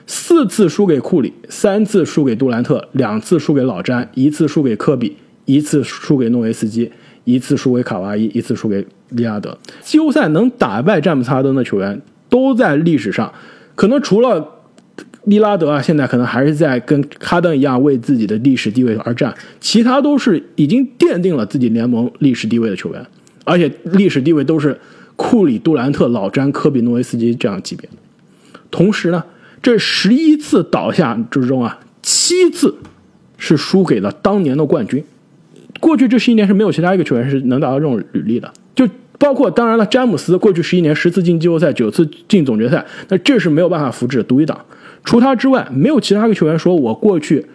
[0.07, 6.93] 四次输给库里，三次输给杜兰特，两次输给老詹，一次输给科比，一次输给诺维斯基，
[7.25, 9.59] 一次输给卡哇伊，一次输给利拉德。
[9.83, 13.35] 季后赛能打败詹姆斯哈登的球员，都在历史上，
[13.75, 14.60] 可能除了
[15.25, 23.07] 利拉德啊，现在可能还是在跟哈登一样为自己的历史地位而战，其他都是已经奠定了自己联盟历史地位的球员，
[23.45, 24.79] 而且历史地位都是
[25.17, 27.97] 库里、杜兰特、老詹、科比、诺维斯基这样级别的。
[28.71, 29.23] 同时呢，
[29.63, 32.75] 这十一次倒下之中啊，七次
[33.37, 35.05] 是输给了当年的冠军。
[35.81, 44.59] 过去这十一年是没有其他一个球员是能达到这种履历的，就包括当然了，詹姆斯过去十一年十次进季后赛，九次进总决赛，那这是没有办法复制独一档。
[45.05, 47.47] 除他之外，没有其他个球员说我过去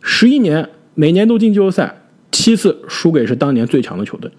[0.00, 4.30] 十一年每年都进季后赛，七次输给是当年最强的球队。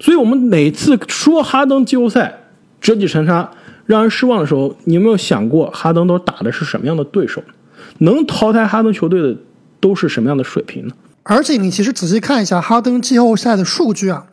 [0.00, 2.38] 所以我们每次说哈登季后赛
[2.80, 3.50] 折戟沉沙
[3.84, 7.42] 让人失望的时候，你有没有想过哈登都打的是什么样的对手？
[7.98, 9.36] 能淘汰哈登球队的
[9.80, 10.94] 都是什么样的水平呢？
[11.24, 14.26] 而且你其实仔细看一下哈登季后赛的数据啊，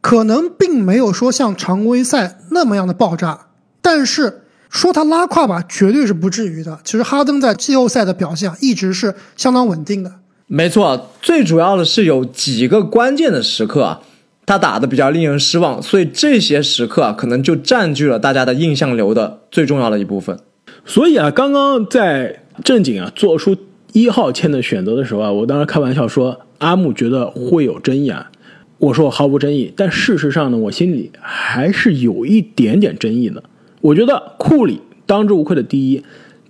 [0.00, 3.46] 可能并没有说像常规赛那么样的爆炸，
[3.80, 6.78] 但是说他拉胯吧，绝对是不至于的。
[6.84, 10.12] 其实哈登在季后赛的表现啊，一直是相当稳定的。
[10.46, 14.00] 没错，最主要的是有几个关键的时刻啊，
[14.44, 20.38] 他打的比较令人失望，所以这些时刻啊，可能就占据了大家的印象流的最重要的一部分。
[20.84, 23.56] 所以啊，刚刚在正经啊做出
[23.92, 28.30] 一号签的选择的时候啊，我当时开玩笑说阿木觉得会有争议啊，
[28.78, 33.42] 我说我毫无争议，但事实上呢，我心里还是有一点点争议的。
[33.86, 36.02] 我觉得库里当之无愧的第一，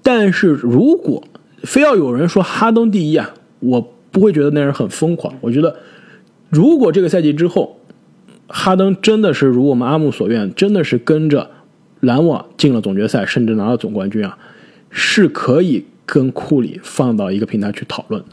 [0.03, 1.23] 但是如果
[1.65, 5.35] 非要有人说哈登第一啊，我不会觉得那人很疯狂。
[5.43, 5.77] 我觉得
[6.49, 7.79] 如果这个赛季之后，
[8.49, 11.51] 哈登真的是如我们阿木所愿，真的是跟着
[12.01, 14.39] 篮网进了总决赛，甚至拿到总冠军啊，
[14.89, 18.29] 是可以跟库里放到一个平台去讨论的。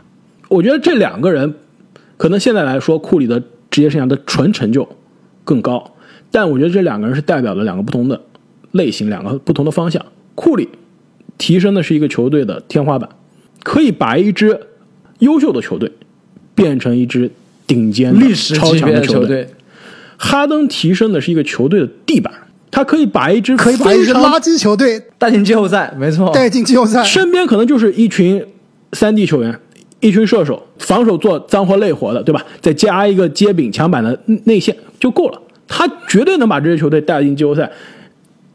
[0.47, 1.53] 我觉得这两个人，
[2.15, 4.87] 可能现在来说，库里的职业生涯的纯成就
[5.43, 5.91] 更高，
[6.31, 8.21] 但我觉得这两个人是代表了两个不同的
[8.73, 10.05] 类型，两个不同的方向。
[10.35, 10.69] 库里
[11.39, 13.09] 提升的是一个球队的天花板，
[13.63, 14.59] 可以把一支
[15.19, 15.91] 优秀的球队
[16.53, 17.31] 变成一支
[17.65, 19.47] 顶尖历史超级别的球队。
[20.17, 22.31] 哈登提升的是一个球队的地板，
[22.71, 26.31] 他可以把一支可以把一支垃圾球队带进季后赛，没错。
[26.33, 27.03] 带进季后赛。
[27.03, 28.45] 身边可能就是一群
[28.93, 29.59] 三 D 球员，
[29.99, 32.45] 一群射手，防守做脏活累活的，对吧？
[32.61, 35.41] 再加一个接柄抢板的内线就够了。
[35.67, 37.69] 他绝对能把这支球队带进季后赛，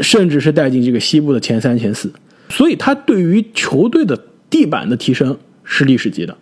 [0.01, 2.13] 甚至是带进这个西部的前三、前四。
[2.49, 6.37] 所以他对于球队的地板的提升是历史级的。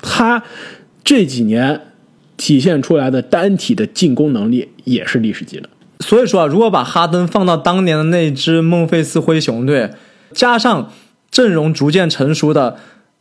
[0.00, 0.42] 他
[1.02, 1.80] 这几年
[2.36, 5.68] 体现出来的单体的进攻能力也是历史级的。
[6.00, 9.90] 所以说啊，如果把哈登放到当年的那支孟菲斯灰熊队，
[10.32, 10.92] 加上
[11.30, 12.76] 阵容逐渐成熟的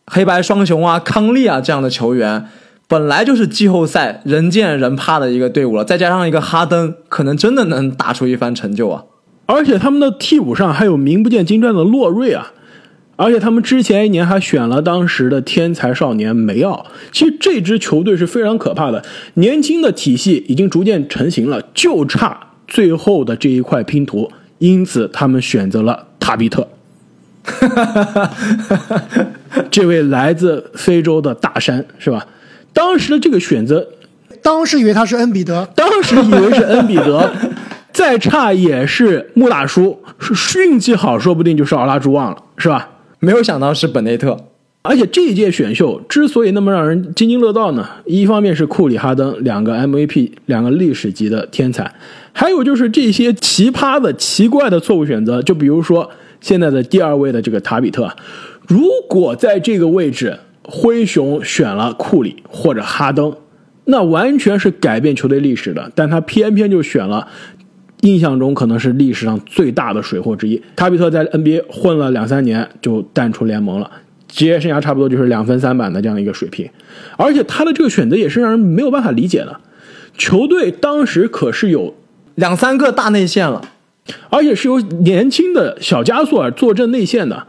[0.06, 2.46] 黑白双雄啊、康利啊这样的球员，
[2.88, 9.06] 本来就是季后赛人见人怕的一个队伍了，再加上一个哈登，可能真的能打出一番成就啊。
[9.48, 12.52] 而且他们的替补上还有名不见经传的洛瑞啊，
[13.16, 16.86] 而且他们之前一年还选了当时的天才少年梅奥。
[17.12, 24.32] 其实这支球队是非常可怕的，年轻的体系已经逐渐成型了，就差最后的这一块拼图。
[24.60, 26.68] 因此，他们选择了塔比特，
[29.72, 32.28] 这位来自非洲的大山，是吧？
[32.74, 33.88] 当时的这个选择
[34.42, 37.30] 当时以为他是恩比德，当时以为是恩比德，
[37.98, 42.88] 再差也是穆大叔，是运气好，说不定就是奥拉朱旺了，是吧？
[43.18, 44.38] 没有想到是本内特，
[44.84, 51.92] 而且这一届选秀之所以那么让人津津乐道呢，一方面是库里、哈登两个 MVP，两个历史级的天才，
[52.32, 56.08] 还有就是这些奇葩的、奇怪的错误选择，就比如说
[56.40, 58.16] 现在的第二位的这个塔比特，
[58.68, 63.36] 如果在这个位置灰熊选了库里或者哈登，
[63.86, 65.92] 那完全是改变球队历史的。
[65.96, 67.28] 但他偏偏就选了
[68.02, 70.62] 印象中可能是历史上最大的水货之一。
[70.76, 73.90] 卡比特在 NBA 混了两三年就淡出联盟了，
[74.28, 76.70] 职业生涯差不多就是两分三板的这样一个水平。
[77.18, 79.60] 而且他的这个选择也是让人没有办法理解的。
[80.18, 81.96] 球队当时可是有
[82.36, 83.62] 两三个大内线了。
[84.30, 87.46] 而且是由年轻的小加索尔坐镇内线的，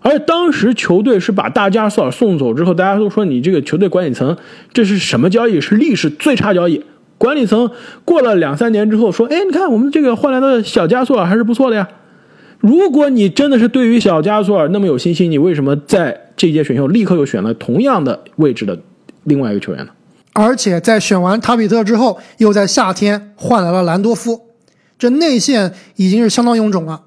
[0.00, 4.36] 而且当时球队是把大加索尔送走之后，大家都说你这个球队管理层
[4.72, 5.60] 这是什么交易？
[5.60, 6.82] 是历史最差交易。
[7.22, 7.70] 管理层
[8.04, 11.88] 过了两三年之后说：“哎，你看我们这个换来的小加索尔还是不错的呀。”
[12.58, 18.76] 如果你真的是对于小加索尔那么有信心，你为什么在这届选秀立刻又选了同样的位置的
[19.22, 19.92] 另外一个球员呢？
[20.32, 24.40] 而且在选完塔比特之后，又在夏天换来了兰多夫。
[24.98, 27.02] 这内线已经是相当臃肿了，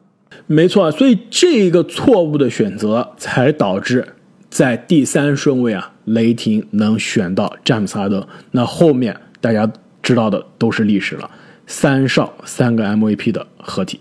[0.47, 4.07] 没错，所以这个错误的选择才导致
[4.49, 8.25] 在第三顺位啊，雷霆能选到詹姆斯哈登。
[8.51, 9.69] 那后面大家
[10.05, 11.31] 知道的都是历史了，
[11.65, 13.99] 三少三个 MVP 的合体。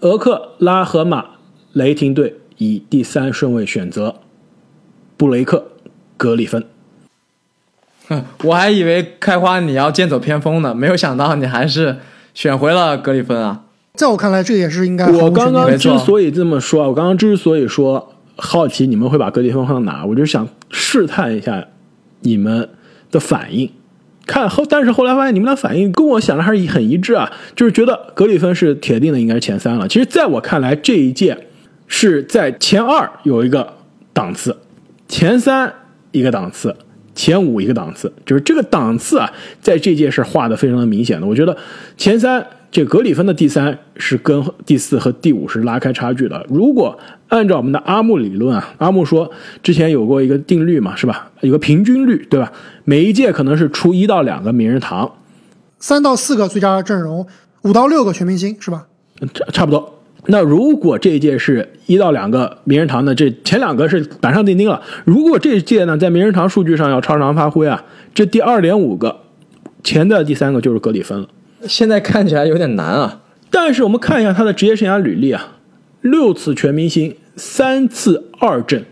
[0.00, 1.32] 俄克拉荷马
[1.74, 4.16] 雷霆队以第三顺位选择
[5.18, 5.72] 布雷克
[6.16, 6.64] 格里芬。
[8.08, 11.98] 哼 我还以为开花你要剑走偏锋呢，没有想到你还是
[12.32, 13.64] 选回了格里芬啊！
[13.92, 15.06] 在我看来，这也是应该。
[15.10, 21.68] 我刚刚之所以这么说，我刚刚之所以说好奇你们会把格里芬放到哪，我就想试探一下
[22.20, 22.68] 你们
[23.10, 23.70] 的反应。
[24.26, 29.86] 看后，但是后来发现你们的反应跟我想的还是很一致啊，就是觉得格里芬是铁定的，应该是前三了。
[29.86, 31.46] 其实，在我看来，这一届
[31.86, 33.74] 是在前二有一个
[34.12, 34.56] 档次，
[35.06, 35.72] 前三
[36.12, 36.74] 一个档次。
[37.12, 41.26] 前五一个档次，就是这个档次啊，在这届是画的非常的明显的。
[41.26, 41.54] 我觉得
[41.98, 46.46] 前三这格里芬的第三是跟第四和第五是拉开差距的。
[46.48, 46.98] 如果
[47.30, 49.30] 按照我们的阿木理论啊，阿木说
[49.62, 51.30] 之前有过一个定律嘛，是吧？
[51.40, 52.52] 有个平均率，对吧？
[52.84, 55.10] 每一届可能是出一到两个名人堂，
[55.78, 57.26] 三到四个最佳阵容，
[57.62, 58.86] 五到六个全明星，是吧？
[59.32, 59.96] 差差不多。
[60.26, 64.82] 那如果这一届是一到两个名人堂的，这前两个是板上钉钉了。
[65.04, 69.20] 如果这一届呢，在名人堂数据上要超常发挥啊，这第二点五个，
[69.82, 71.28] 前的第三个就是格里芬了。
[71.62, 73.20] 现在看起来有点难啊。
[73.50, 75.56] 但是我们看一下他的职业生涯履历啊，
[76.02, 78.84] 六次全明星，三次二阵，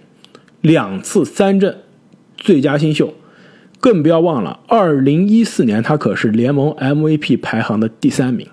[0.61, 1.77] 两次三阵，
[2.37, 3.12] 最佳新秀，
[3.81, 8.46] 更不要忘了，二零一四年他可是联盟 MVP 排行的第三名。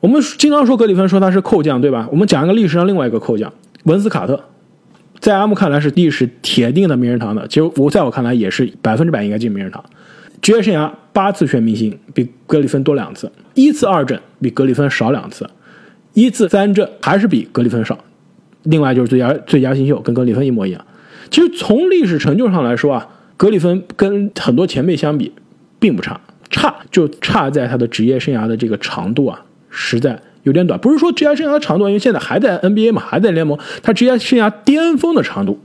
[0.00, 2.08] 我们经常说格里芬说他是扣将，对吧？
[2.10, 3.52] 我们讲一个历史上另外一个扣将，
[3.84, 4.38] 文斯卡特，
[5.18, 7.48] 在阿木看来是历史铁定的名人堂的。
[7.48, 9.82] 其实我在我看来也是百分之百应该进名人堂。
[10.42, 15.46] 职业生涯八次全明星，比格里芬多两次；一次二阵比格里芬少两次；
[16.12, 17.98] 一次三阵还是比格里芬少。
[18.64, 20.84] 另外就是最佳最佳新秀，跟格里芬一模一样。
[21.30, 25.32] 其实从历史成就上来说啊，格里芬跟很多前辈相比
[25.78, 29.44] 并不差，差就差在他的职业生涯的这个长度啊。
[29.76, 35.58] 实在有点短，不是说职业生涯的长度，因为现在还在 NBA 嘛，还在联盟，他职业生涯巅峰的长度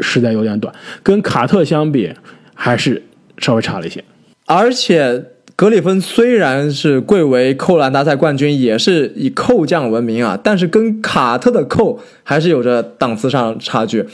[0.00, 2.12] 实在有点短，跟卡特相比
[2.54, 3.02] 还是
[3.38, 4.02] 稍微差了一些。
[4.46, 5.24] 而且
[5.56, 14.06] 格里芬虽然是贵为扣篮大赛冠军，也是以扣将闻名啊，但是跟卡特的扣还是有着档次上差距。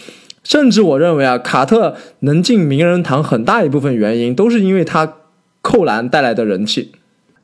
[0.44, 5.14] 甚至我认为啊，卡特能进名人堂很大一部分原因都是因为他
[5.60, 6.92] 扣篮带来的人气。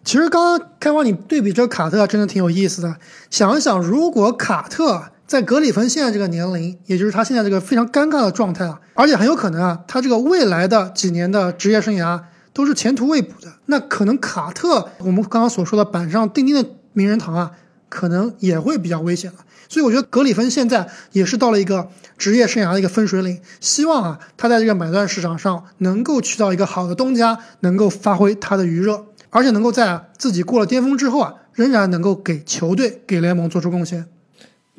[0.05, 2.95] 其实刚刚开花你对比这个卡特真的挺有意思的。
[3.29, 12.21] 想一想，如果卡特在格里芬现在这个年龄，也就是他现在这个非常尴尬的状态啊，而且很有可能啊，他这个未来的几年的职业生涯
[12.59, 17.53] 都是前途未卜的，那可能卡特我们刚刚所说的板上钉钉的名人堂啊，
[17.89, 19.39] 可能也会比较危险了。
[19.69, 29.05] 所以我觉得格里芬现在也是到了一个职业生涯的一个分水岭，希望啊，他在这个买断市场上能够去到一个好的东家，能够发挥他的余热。
[29.31, 34.07] 而且能够在自己过了巅峰之后啊，仍然能够给球队、给联盟做出贡献，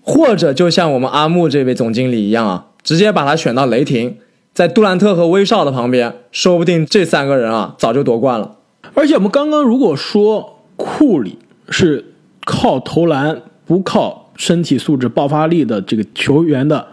[0.01, 4.17] 或者就像我们阿木这位总经理一样啊，直接把他选到雷霆，
[4.59, 8.57] 在杜兰特和威少的旁边，说不定这三个人啊早就夺冠了。
[8.93, 11.39] 而且我们刚刚如果说库里
[11.69, 12.03] 是
[12.43, 16.85] 靠投篮不靠身体素质、爆发力的这个球员的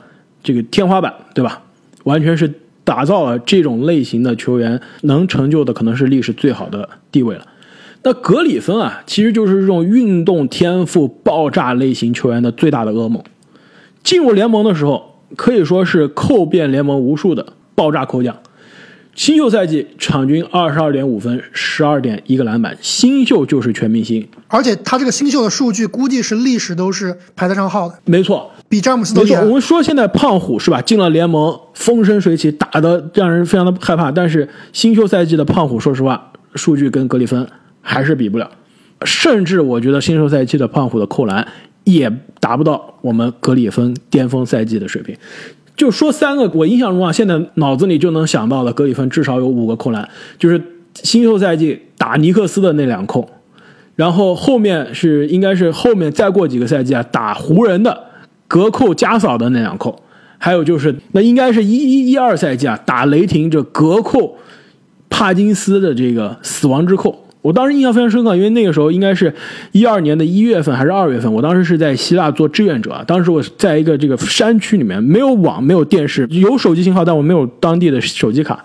[0.44, 1.60] 这个天花板，对吧？
[2.04, 2.48] 完全是。
[2.84, 7.44] 打造了这种类型的球员，能成就的可能是历史最好的地位了。
[8.04, 13.20] 那格里芬啊，其实就是这种运动天赋爆炸类型球员的最大的噩梦。
[14.04, 18.36] 进入联盟的时候，可以说是扣遍联盟无数的爆炸扣将，
[19.14, 24.26] 新秀赛季场均二十二点五分，十二点一个篮板，新秀就是全明星。
[24.48, 29.22] 而且他这个新秀的数据估计是历史都是排得上号的，没错，比詹姆斯都。
[29.22, 29.52] 厉害我。
[29.52, 30.80] 们说现在胖虎是吧？
[30.80, 34.12] 进了联盟，风生水起，打得让人非常的害怕。
[34.12, 37.46] 但是新秀赛季的胖虎，说实话，数据跟格里芬
[37.80, 38.48] 还是比不了。
[39.04, 41.46] 甚至我觉得新秀赛季的胖虎的扣篮
[41.84, 42.10] 也
[42.46, 45.16] 达不到我们格里芬巅峰赛季的水平。
[45.76, 50.62] 就说三个，我印象中啊，现在脑子里就能想到的，格里芬至少有五个扣篮，就是
[51.02, 53.28] 新秀赛季打尼克斯的那两扣，
[53.96, 58.04] 然后后面是应该是后面再过几个赛季啊，打湖人的
[58.46, 60.00] 隔扣加扫的那两扣，
[60.38, 64.36] 还有就是那应该是一一一二赛季啊，打雷霆这隔扣
[65.10, 67.25] 帕金斯的这个死亡之扣。
[67.46, 69.32] 我当时印象非常深刻，因为那个时候应该是
[69.70, 78.64] 一二年的一月份还是二月份，我当时是在希腊做志愿者，当时我在一个这个山区里面，没有网，没有电视，有手机信号，但我没有当地的手机卡。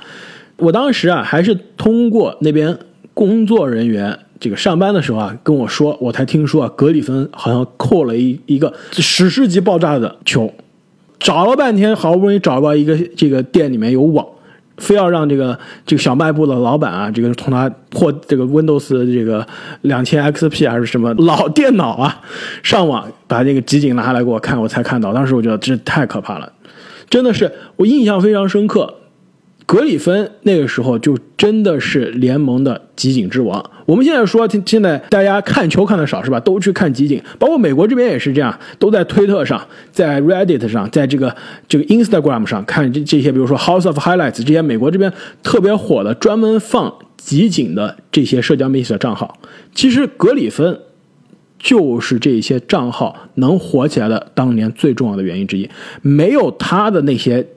[0.57, 2.75] 我当时啊，还是通过那边
[3.13, 10.51] 工作人员这个上班的时候啊，跟我说，我才听说啊，格里芬好像扣了一一个史诗级爆炸的球，
[11.19, 14.25] 找了半天，好不容易找到一个这个店里面有网，
[14.77, 19.45] 非要让这个这个小卖部的老板啊，这个从他破这个 Windows 这个
[19.81, 22.21] 两千 XP 还是什么老电脑啊，
[22.63, 25.13] 上网把这个集锦拿来给我看，我才看到。
[25.13, 26.51] 当时我觉得这太可怕了，
[27.09, 28.95] 真的是我印象非常深刻。
[29.71, 33.71] 格里芬那个时候就真的是联盟的集锦之王。
[33.85, 36.37] 我们现在说，现在大家看球看的少是吧？
[36.41, 41.33] 都去看集锦，包括美国这边也是这样，都在推特上、在 Reddit 上、在这个
[41.69, 45.09] 这个 Instagram 上看这这些，比如说 House of Highlights 这些美国这边
[45.41, 49.39] 特别火的、专门放集锦的这些社交媒体的账号。
[49.73, 50.77] 其实格里芬
[51.57, 55.69] 就是这些账号能火起来的当年最重要的原因之一，
[56.01, 57.47] 没有他的那些。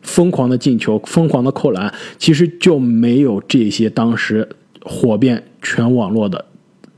[0.00, 4.48] 疯狂的进球，疯狂的扣篮，其实就没有这些当时
[4.82, 6.44] 火遍全网络的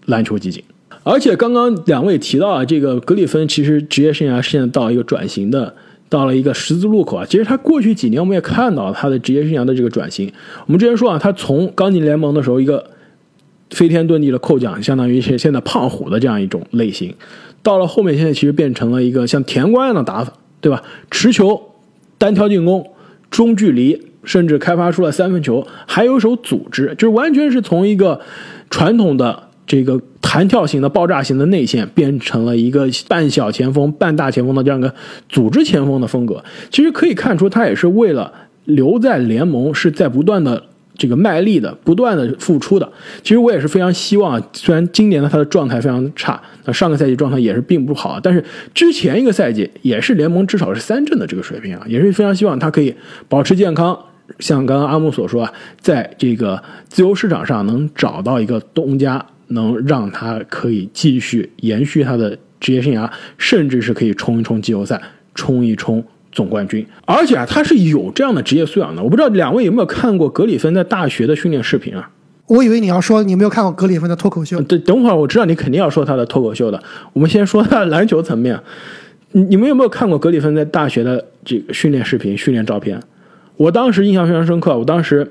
[0.07, 0.63] 篮球集锦。
[1.03, 5.75] 而且刚刚两位提到啊，这个格里芬其实职业生涯现在到一个转型的，
[6.09, 7.27] 到了一个十字路口啊。
[7.29, 10.33] 其实他过去几年我们也看到他的职业生涯的这个转型。
[10.67, 12.83] 我们之前说啊，他从刚进联盟的时候一个
[13.71, 17.13] 飞天遁地的扣将，相当于是现在胖虎的这样一种类型，
[17.63, 20.33] 到了后面现在其实变成了一个像甜瓜一样的打法，
[20.63, 20.83] 对吧？
[21.11, 21.61] 持球。
[22.25, 22.91] 单挑进攻、
[23.31, 28.18] 中距离，甚至开发出了三分球，还有手组织，就是完全是从一个
[28.70, 34.95] 传统的这个弹跳型的、爆炸型的内线，变成了一个半小前锋、半大前锋的这样一个
[35.29, 36.43] 组织前锋的风格。
[36.70, 38.33] 其实可以看出，他也是为了
[38.64, 40.62] 留在联盟，是在不断的。
[40.97, 42.91] 这个卖力的、不断的付出的，
[43.23, 44.43] 其实我也是非常希望。
[44.53, 52.95] 虽然今年呢他的状态非常差，那上个赛季状态也是并不好，但是之前一个赛季也是联盟至少是三阵的这个水平啊，也是非常希望他可以
[53.29, 53.99] 保持健康。
[54.39, 65.01] 像刚刚阿木所说啊，在这个自由市场上能找到一个东家，能让他可以继续延续他的职业生涯，甚至是可以冲一冲季后赛，
[65.35, 66.03] 冲一冲。
[66.35, 69.03] 总冠军，而且啊，他是有这样的职业素养的。
[69.03, 72.11] 我不知道两位有没有看过格里芬在大学的训练视频啊？
[72.47, 74.61] 我以为你要说你没有看过格里芬的脱口秀。
[74.61, 76.82] 对，等会儿我知道你肯定要说他的脱口秀的。
[77.14, 78.61] 我们先说他的篮球层面。
[79.32, 83.01] 你你们有没有看过格里芬在大学的这个训练视频、训练照片？
[83.57, 84.76] 我当时印象非常深刻。
[84.76, 85.26] 我当时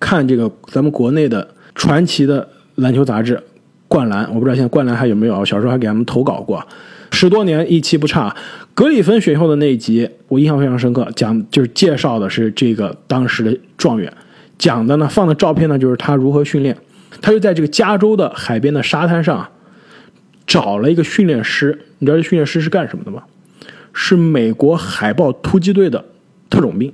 [0.00, 3.36] 看这个咱们国内的传奇的篮球杂志
[3.86, 5.44] 《灌篮》，我不知道现在《灌篮》还有没有。
[5.44, 6.64] 小时候还给他们投稿过。
[7.20, 8.32] 十多年一期不差，
[8.74, 14.12] 格里芬选秀的那一集我印象非常深刻，讲就是介绍的是这个当时的状元，
[14.56, 16.78] 讲的呢放的照片呢就是他如何训练，
[17.20, 19.48] 他就在这个加州的海边的沙滩上
[20.46, 23.24] 找了一个训练师，你知道这训练师是干什么的吗？
[23.92, 26.04] 是美国海豹突击队的
[26.48, 26.92] 特种兵。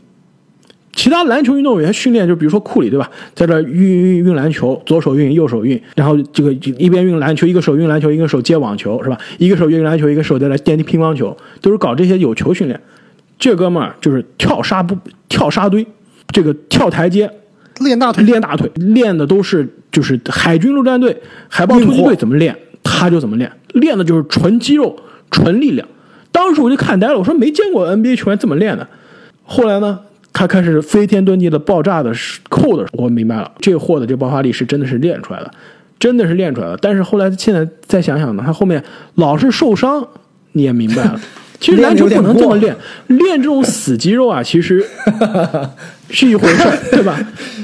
[0.94, 3.10] 其他篮球运动员训练，就比如说库里，对吧？
[3.34, 9.18] 在这运运运篮球，左手运，右手运，然后这个一边运篮球，一个手运篮球，一个手接网球，是吧？
[9.38, 12.80] 一个手运篮球，一个手在那垫乒乓球，都是搞这些有球训练。
[13.38, 14.96] 这哥们儿就是跳沙不
[15.28, 15.84] 跳沙堆，
[16.28, 17.28] 这个跳台阶，
[17.80, 24.96] 练大腿，练大腿，练的都是就是海军陆战队、海豹突击队怎么练，他就怎么练，练的就是纯肌肉、
[25.30, 25.86] 纯力量。
[26.30, 28.86] 当时我就看呆了，我说没见过 NBA 球员这么练的。
[29.42, 29.98] 后来呢？
[30.34, 32.12] 他开始飞天遁地的爆炸的
[32.50, 35.50] 扣的，我明白了，这货的这爆发力是真的是练出来的，
[35.98, 36.76] 真的是练出来的。
[36.82, 38.82] 但是后来现在再想想呢，他后面
[39.14, 40.06] 老是受伤，
[40.52, 41.18] 你也明白了。
[41.60, 42.76] 其实篮球不能这么练，
[43.06, 44.84] 练这种死肌肉啊，其实
[46.10, 47.18] 是一回事，对吧？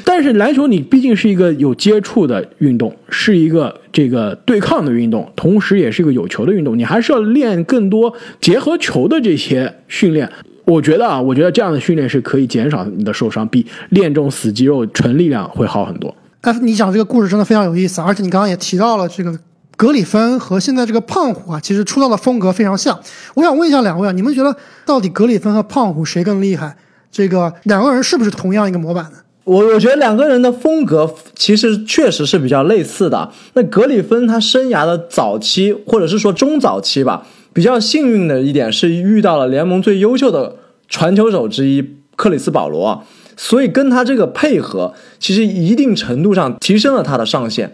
[0.04, 10.30] 但是篮球你毕竟是一个有接触的运动，是一个这个对抗的运动，同时也是一个有球的运动，你还是要练更多结合球的这些训练。
[10.70, 16.14] 我觉得啊，我觉得这样的训练是可以减少你的受伤，比练这种死肌肉纯力量会好很多。
[16.42, 19.36] 哎，你讲这个故事真的非常有意思，而且你刚刚也提到了这个
[19.76, 22.98] 格里芬和现在这个胖虎啊，其实出道的风格非常像。
[23.34, 24.56] 我想问一下两位啊，你们觉得
[24.86, 26.76] 到底格里芬和胖虎谁更厉害？
[27.10, 29.18] 这个两个人是不是同样一个模板呢？
[29.42, 33.28] 我我觉得两个人的风格其实确实是比较类似的。
[33.54, 40.56] 那格里芬他生涯的早期或者是说中早期吧，比较幸运的一点是遇到了联盟最优秀的
[40.88, 43.04] 传球手之一克里斯保罗，
[43.36, 47.72] 所以跟他这个配合，其实一定程度上提升了他的上限。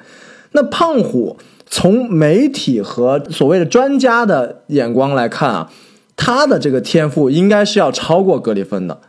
[0.52, 5.70] 那胖虎从媒体和所谓的专家的眼光来看啊，
[6.16, 9.00] 他的这个天赋应该是要超过格里芬的。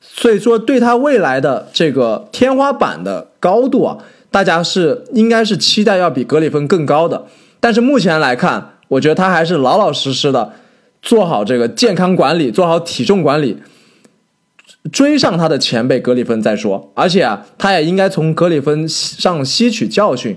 [0.00, 3.98] 所以说，对他未来的这个天花板的高度啊，
[4.30, 7.26] 大家是应该是期待要比格里芬更高的。
[7.58, 10.52] 但是目前来看，我觉得他还是老老实实的
[11.00, 13.56] 做好这个健康管理，做好体重管理，
[14.90, 16.90] 追上他的前辈格里芬再说。
[16.94, 20.36] 而且啊，他也应该从格里芬上吸取教训，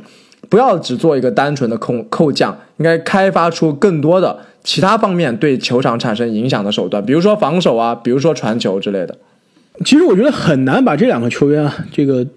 [0.49, 9.17] 不要只做一个单纯的扣扣将，应该开发出更多的其他方面对球场产生影响的手段，比如说防守啊，比如说传球之类的。
[9.85, 12.27] 其实我觉得很难把这两个球员啊，这个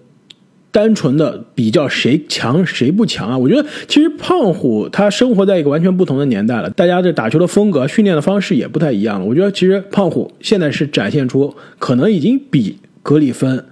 [0.75, 3.37] 单纯的比较谁强谁不强啊。
[3.37, 9.25] 我觉得其实胖虎他生活在一个完全不同的年代了，大家的打球的风格、训练的方式也不太一样了。
[9.25, 13.63] 我觉得其实胖虎现在是展现出可能已经比格里芬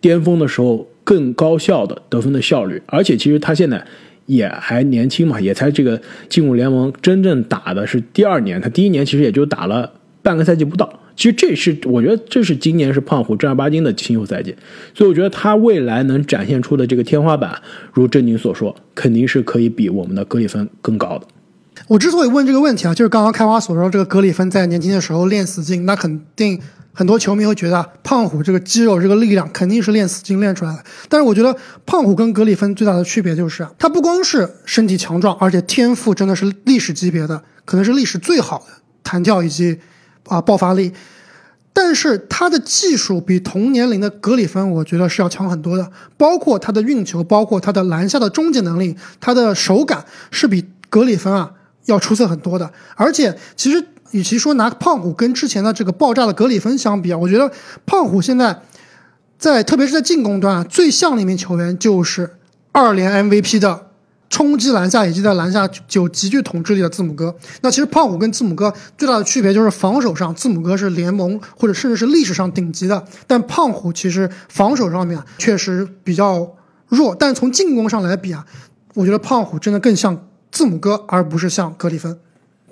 [0.00, 3.86] 巅峰的时候更高效的得分的效率，而且其实他现在
[4.26, 10.99] 也还年轻嘛，也才这个进入联盟真正打的是第二年，他第一年其实也就打了半个赛季不到。
[11.16, 14.54] 其实这是我觉得这是今年是胖虎正儿八经的新秀赛季，
[14.94, 17.60] 所以我觉得他未来能展现出的这个天花板，
[17.92, 21.26] 如正经所说，肯定是可以比我们的格里芬更高的。
[21.88, 26.60] 我之所以问这个问题啊，就是刚刚开花所说，这个格里芬在年轻的时候练死劲，那肯定
[26.92, 30.84] 很多球迷会觉得胖虎这个肌肉这个力量肯定是练死劲练出来的。
[31.08, 31.54] 但是我觉得
[31.84, 38.64] 胖虎跟格里芬最大的区别就是，他不光是身体强壮，而且天赋真的是历史级别的，可能是历史最好的
[39.02, 39.78] 弹跳以及。
[40.26, 40.92] 啊，爆发力，
[41.72, 45.90] 但是他的技术比同年龄的格里芬，我觉得是要强很多的。
[46.16, 51.52] 包括他的运球，包括他的篮下的终结能力，他的手感是比格里芬啊
[51.86, 52.70] 要出色很多的。
[52.96, 57.50] 而且，其实与其说拿胖虎跟之前的这个爆炸的格里芬相比啊，我觉得
[57.86, 58.62] 胖虎现在
[59.38, 62.36] 在，特别是在进攻端啊，最像的一名球员就是
[62.72, 63.89] 二连 MVP 的。
[64.30, 67.34] 冲击篮下以及在篮下有极具统治力的字母哥。
[67.62, 76.56] 那其实胖虎跟字母哥最大的区别就是防守上，字母哥是联盟或者甚至是历史上顶级的，但胖虎其实防守上面确实比较
[76.88, 77.14] 弱。
[77.14, 78.46] 但从进攻上来比啊，
[78.94, 82.16] 我觉得胖虎真的更像字母哥，而不是像格里芬。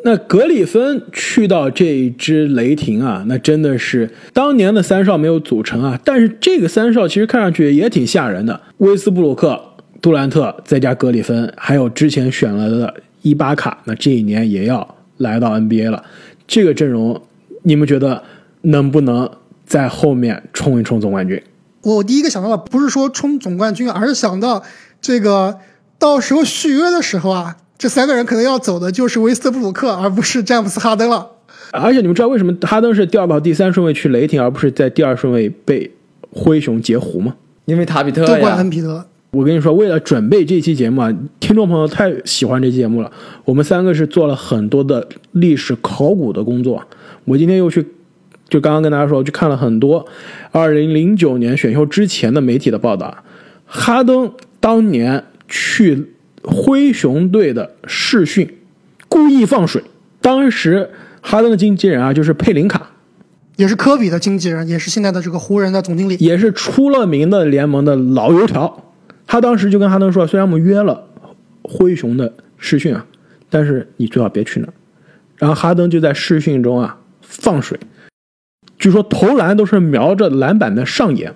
[0.04, 9.60] 那格里芬去到这一支雷霆啊，那真的是当年的三少没有组成啊，但是这个三少其实看上去也挺吓人的，威斯布鲁克。
[10.00, 16.04] 杜兰特再加格里芬，还有之前选了的伊巴卡，那这一年也要来到 NBA 了。
[16.46, 17.20] 这个阵容，
[17.62, 18.22] 你们觉得
[18.62, 19.28] 能不能
[19.66, 21.42] 在后面冲一冲总冠军？
[21.82, 24.62] 我第一个想到的不是说冲总冠军，而是想到
[25.00, 25.58] 这个
[25.98, 31.32] 到时候续约的时候啊，这三个人可能要走的就是威斯布鲁克，而不是詹姆斯哈登了。
[31.72, 35.90] 而且你们知道为什么哈登是掉到第三顺位去雷霆，而不是在第二顺位被
[36.30, 37.34] 灰熊截胡吗？
[37.66, 39.04] 因为塔比特都怪恩比德。
[39.30, 43.12] 我跟你说，为了准备这期节目啊，听众朋友太喜欢这期节目了。
[43.44, 46.82] 我们三个是做了很多的历史考古的工作。
[47.26, 47.86] 我今天又去，
[48.48, 50.06] 就刚刚跟大家说，去看了很多
[50.50, 53.14] 二零零九年选秀之前的媒体的报道。
[53.66, 56.06] 哈登当年去
[56.42, 58.48] 灰熊队的试训，
[59.10, 59.84] 故意放水。
[60.22, 60.88] 当时
[61.20, 62.92] 哈登的经纪人啊，就是佩林卡，
[63.56, 68.84] 也是科比的经纪人，也是现在的这个湖人的总经理，也是出了名的联盟的老油条。
[69.28, 71.06] 他当时就跟哈登说：“虽然我们约了
[71.62, 73.06] 灰熊的试训啊，
[73.50, 74.72] 但是你最好别去那儿。”
[75.36, 77.78] 然后哈登就在试训中啊放水，
[78.78, 81.34] 据说投篮都是瞄着篮板的上沿，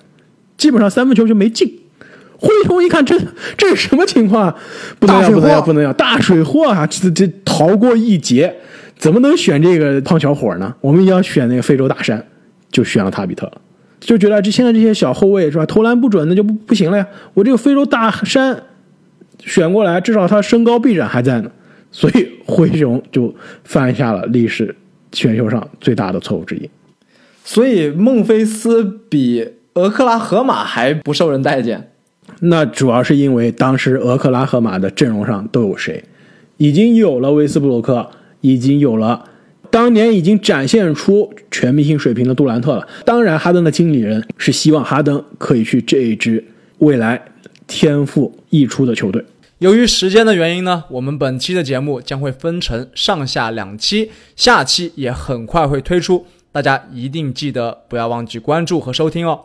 [0.57, 1.81] 基本上三分球就没进。
[2.39, 3.17] 灰熊一看，这
[3.57, 4.53] 这是什么情况？
[4.99, 5.93] 不能要，不能要，不能要！
[5.93, 6.85] 大水货啊！
[6.87, 8.53] 这这逃过一劫，
[8.97, 10.75] 怎么能选这个胖小伙呢？
[10.81, 12.27] 我们一定要选那个非洲大山，
[12.73, 13.61] 就选了塔比特了。
[14.05, 17.07] 就觉得这现在这些小后卫是吧，投篮不准那就不不行了呀。
[17.35, 18.61] 我这个非洲大山
[19.39, 21.51] 选过来，至少他身高臂展还在呢，
[21.93, 23.33] 所以灰熊就
[23.63, 24.75] 犯下了历史
[25.13, 26.69] 选秀上最大的错误之一。
[27.45, 31.93] 所以孟菲斯比俄克拉荷马还不受人待见，
[32.41, 36.03] 那主要是因为当时俄克拉荷马的阵容上都有谁，
[36.57, 38.09] 已经有了威斯布鲁克，
[38.41, 39.25] 已经有了
[39.73, 42.87] 当年已经展现出全明星水平的杜兰特了。
[43.07, 46.45] 当然，哈登的经理人是希望哈登可以去这一支
[46.79, 47.21] 未来
[47.67, 49.25] 天赋溢出的球队。
[49.61, 59.41] 由于时间的原因呢，我们本期的节目将会分成上下两期，下期也很快会推出，大家一定记得不要忘记关注和收听哦。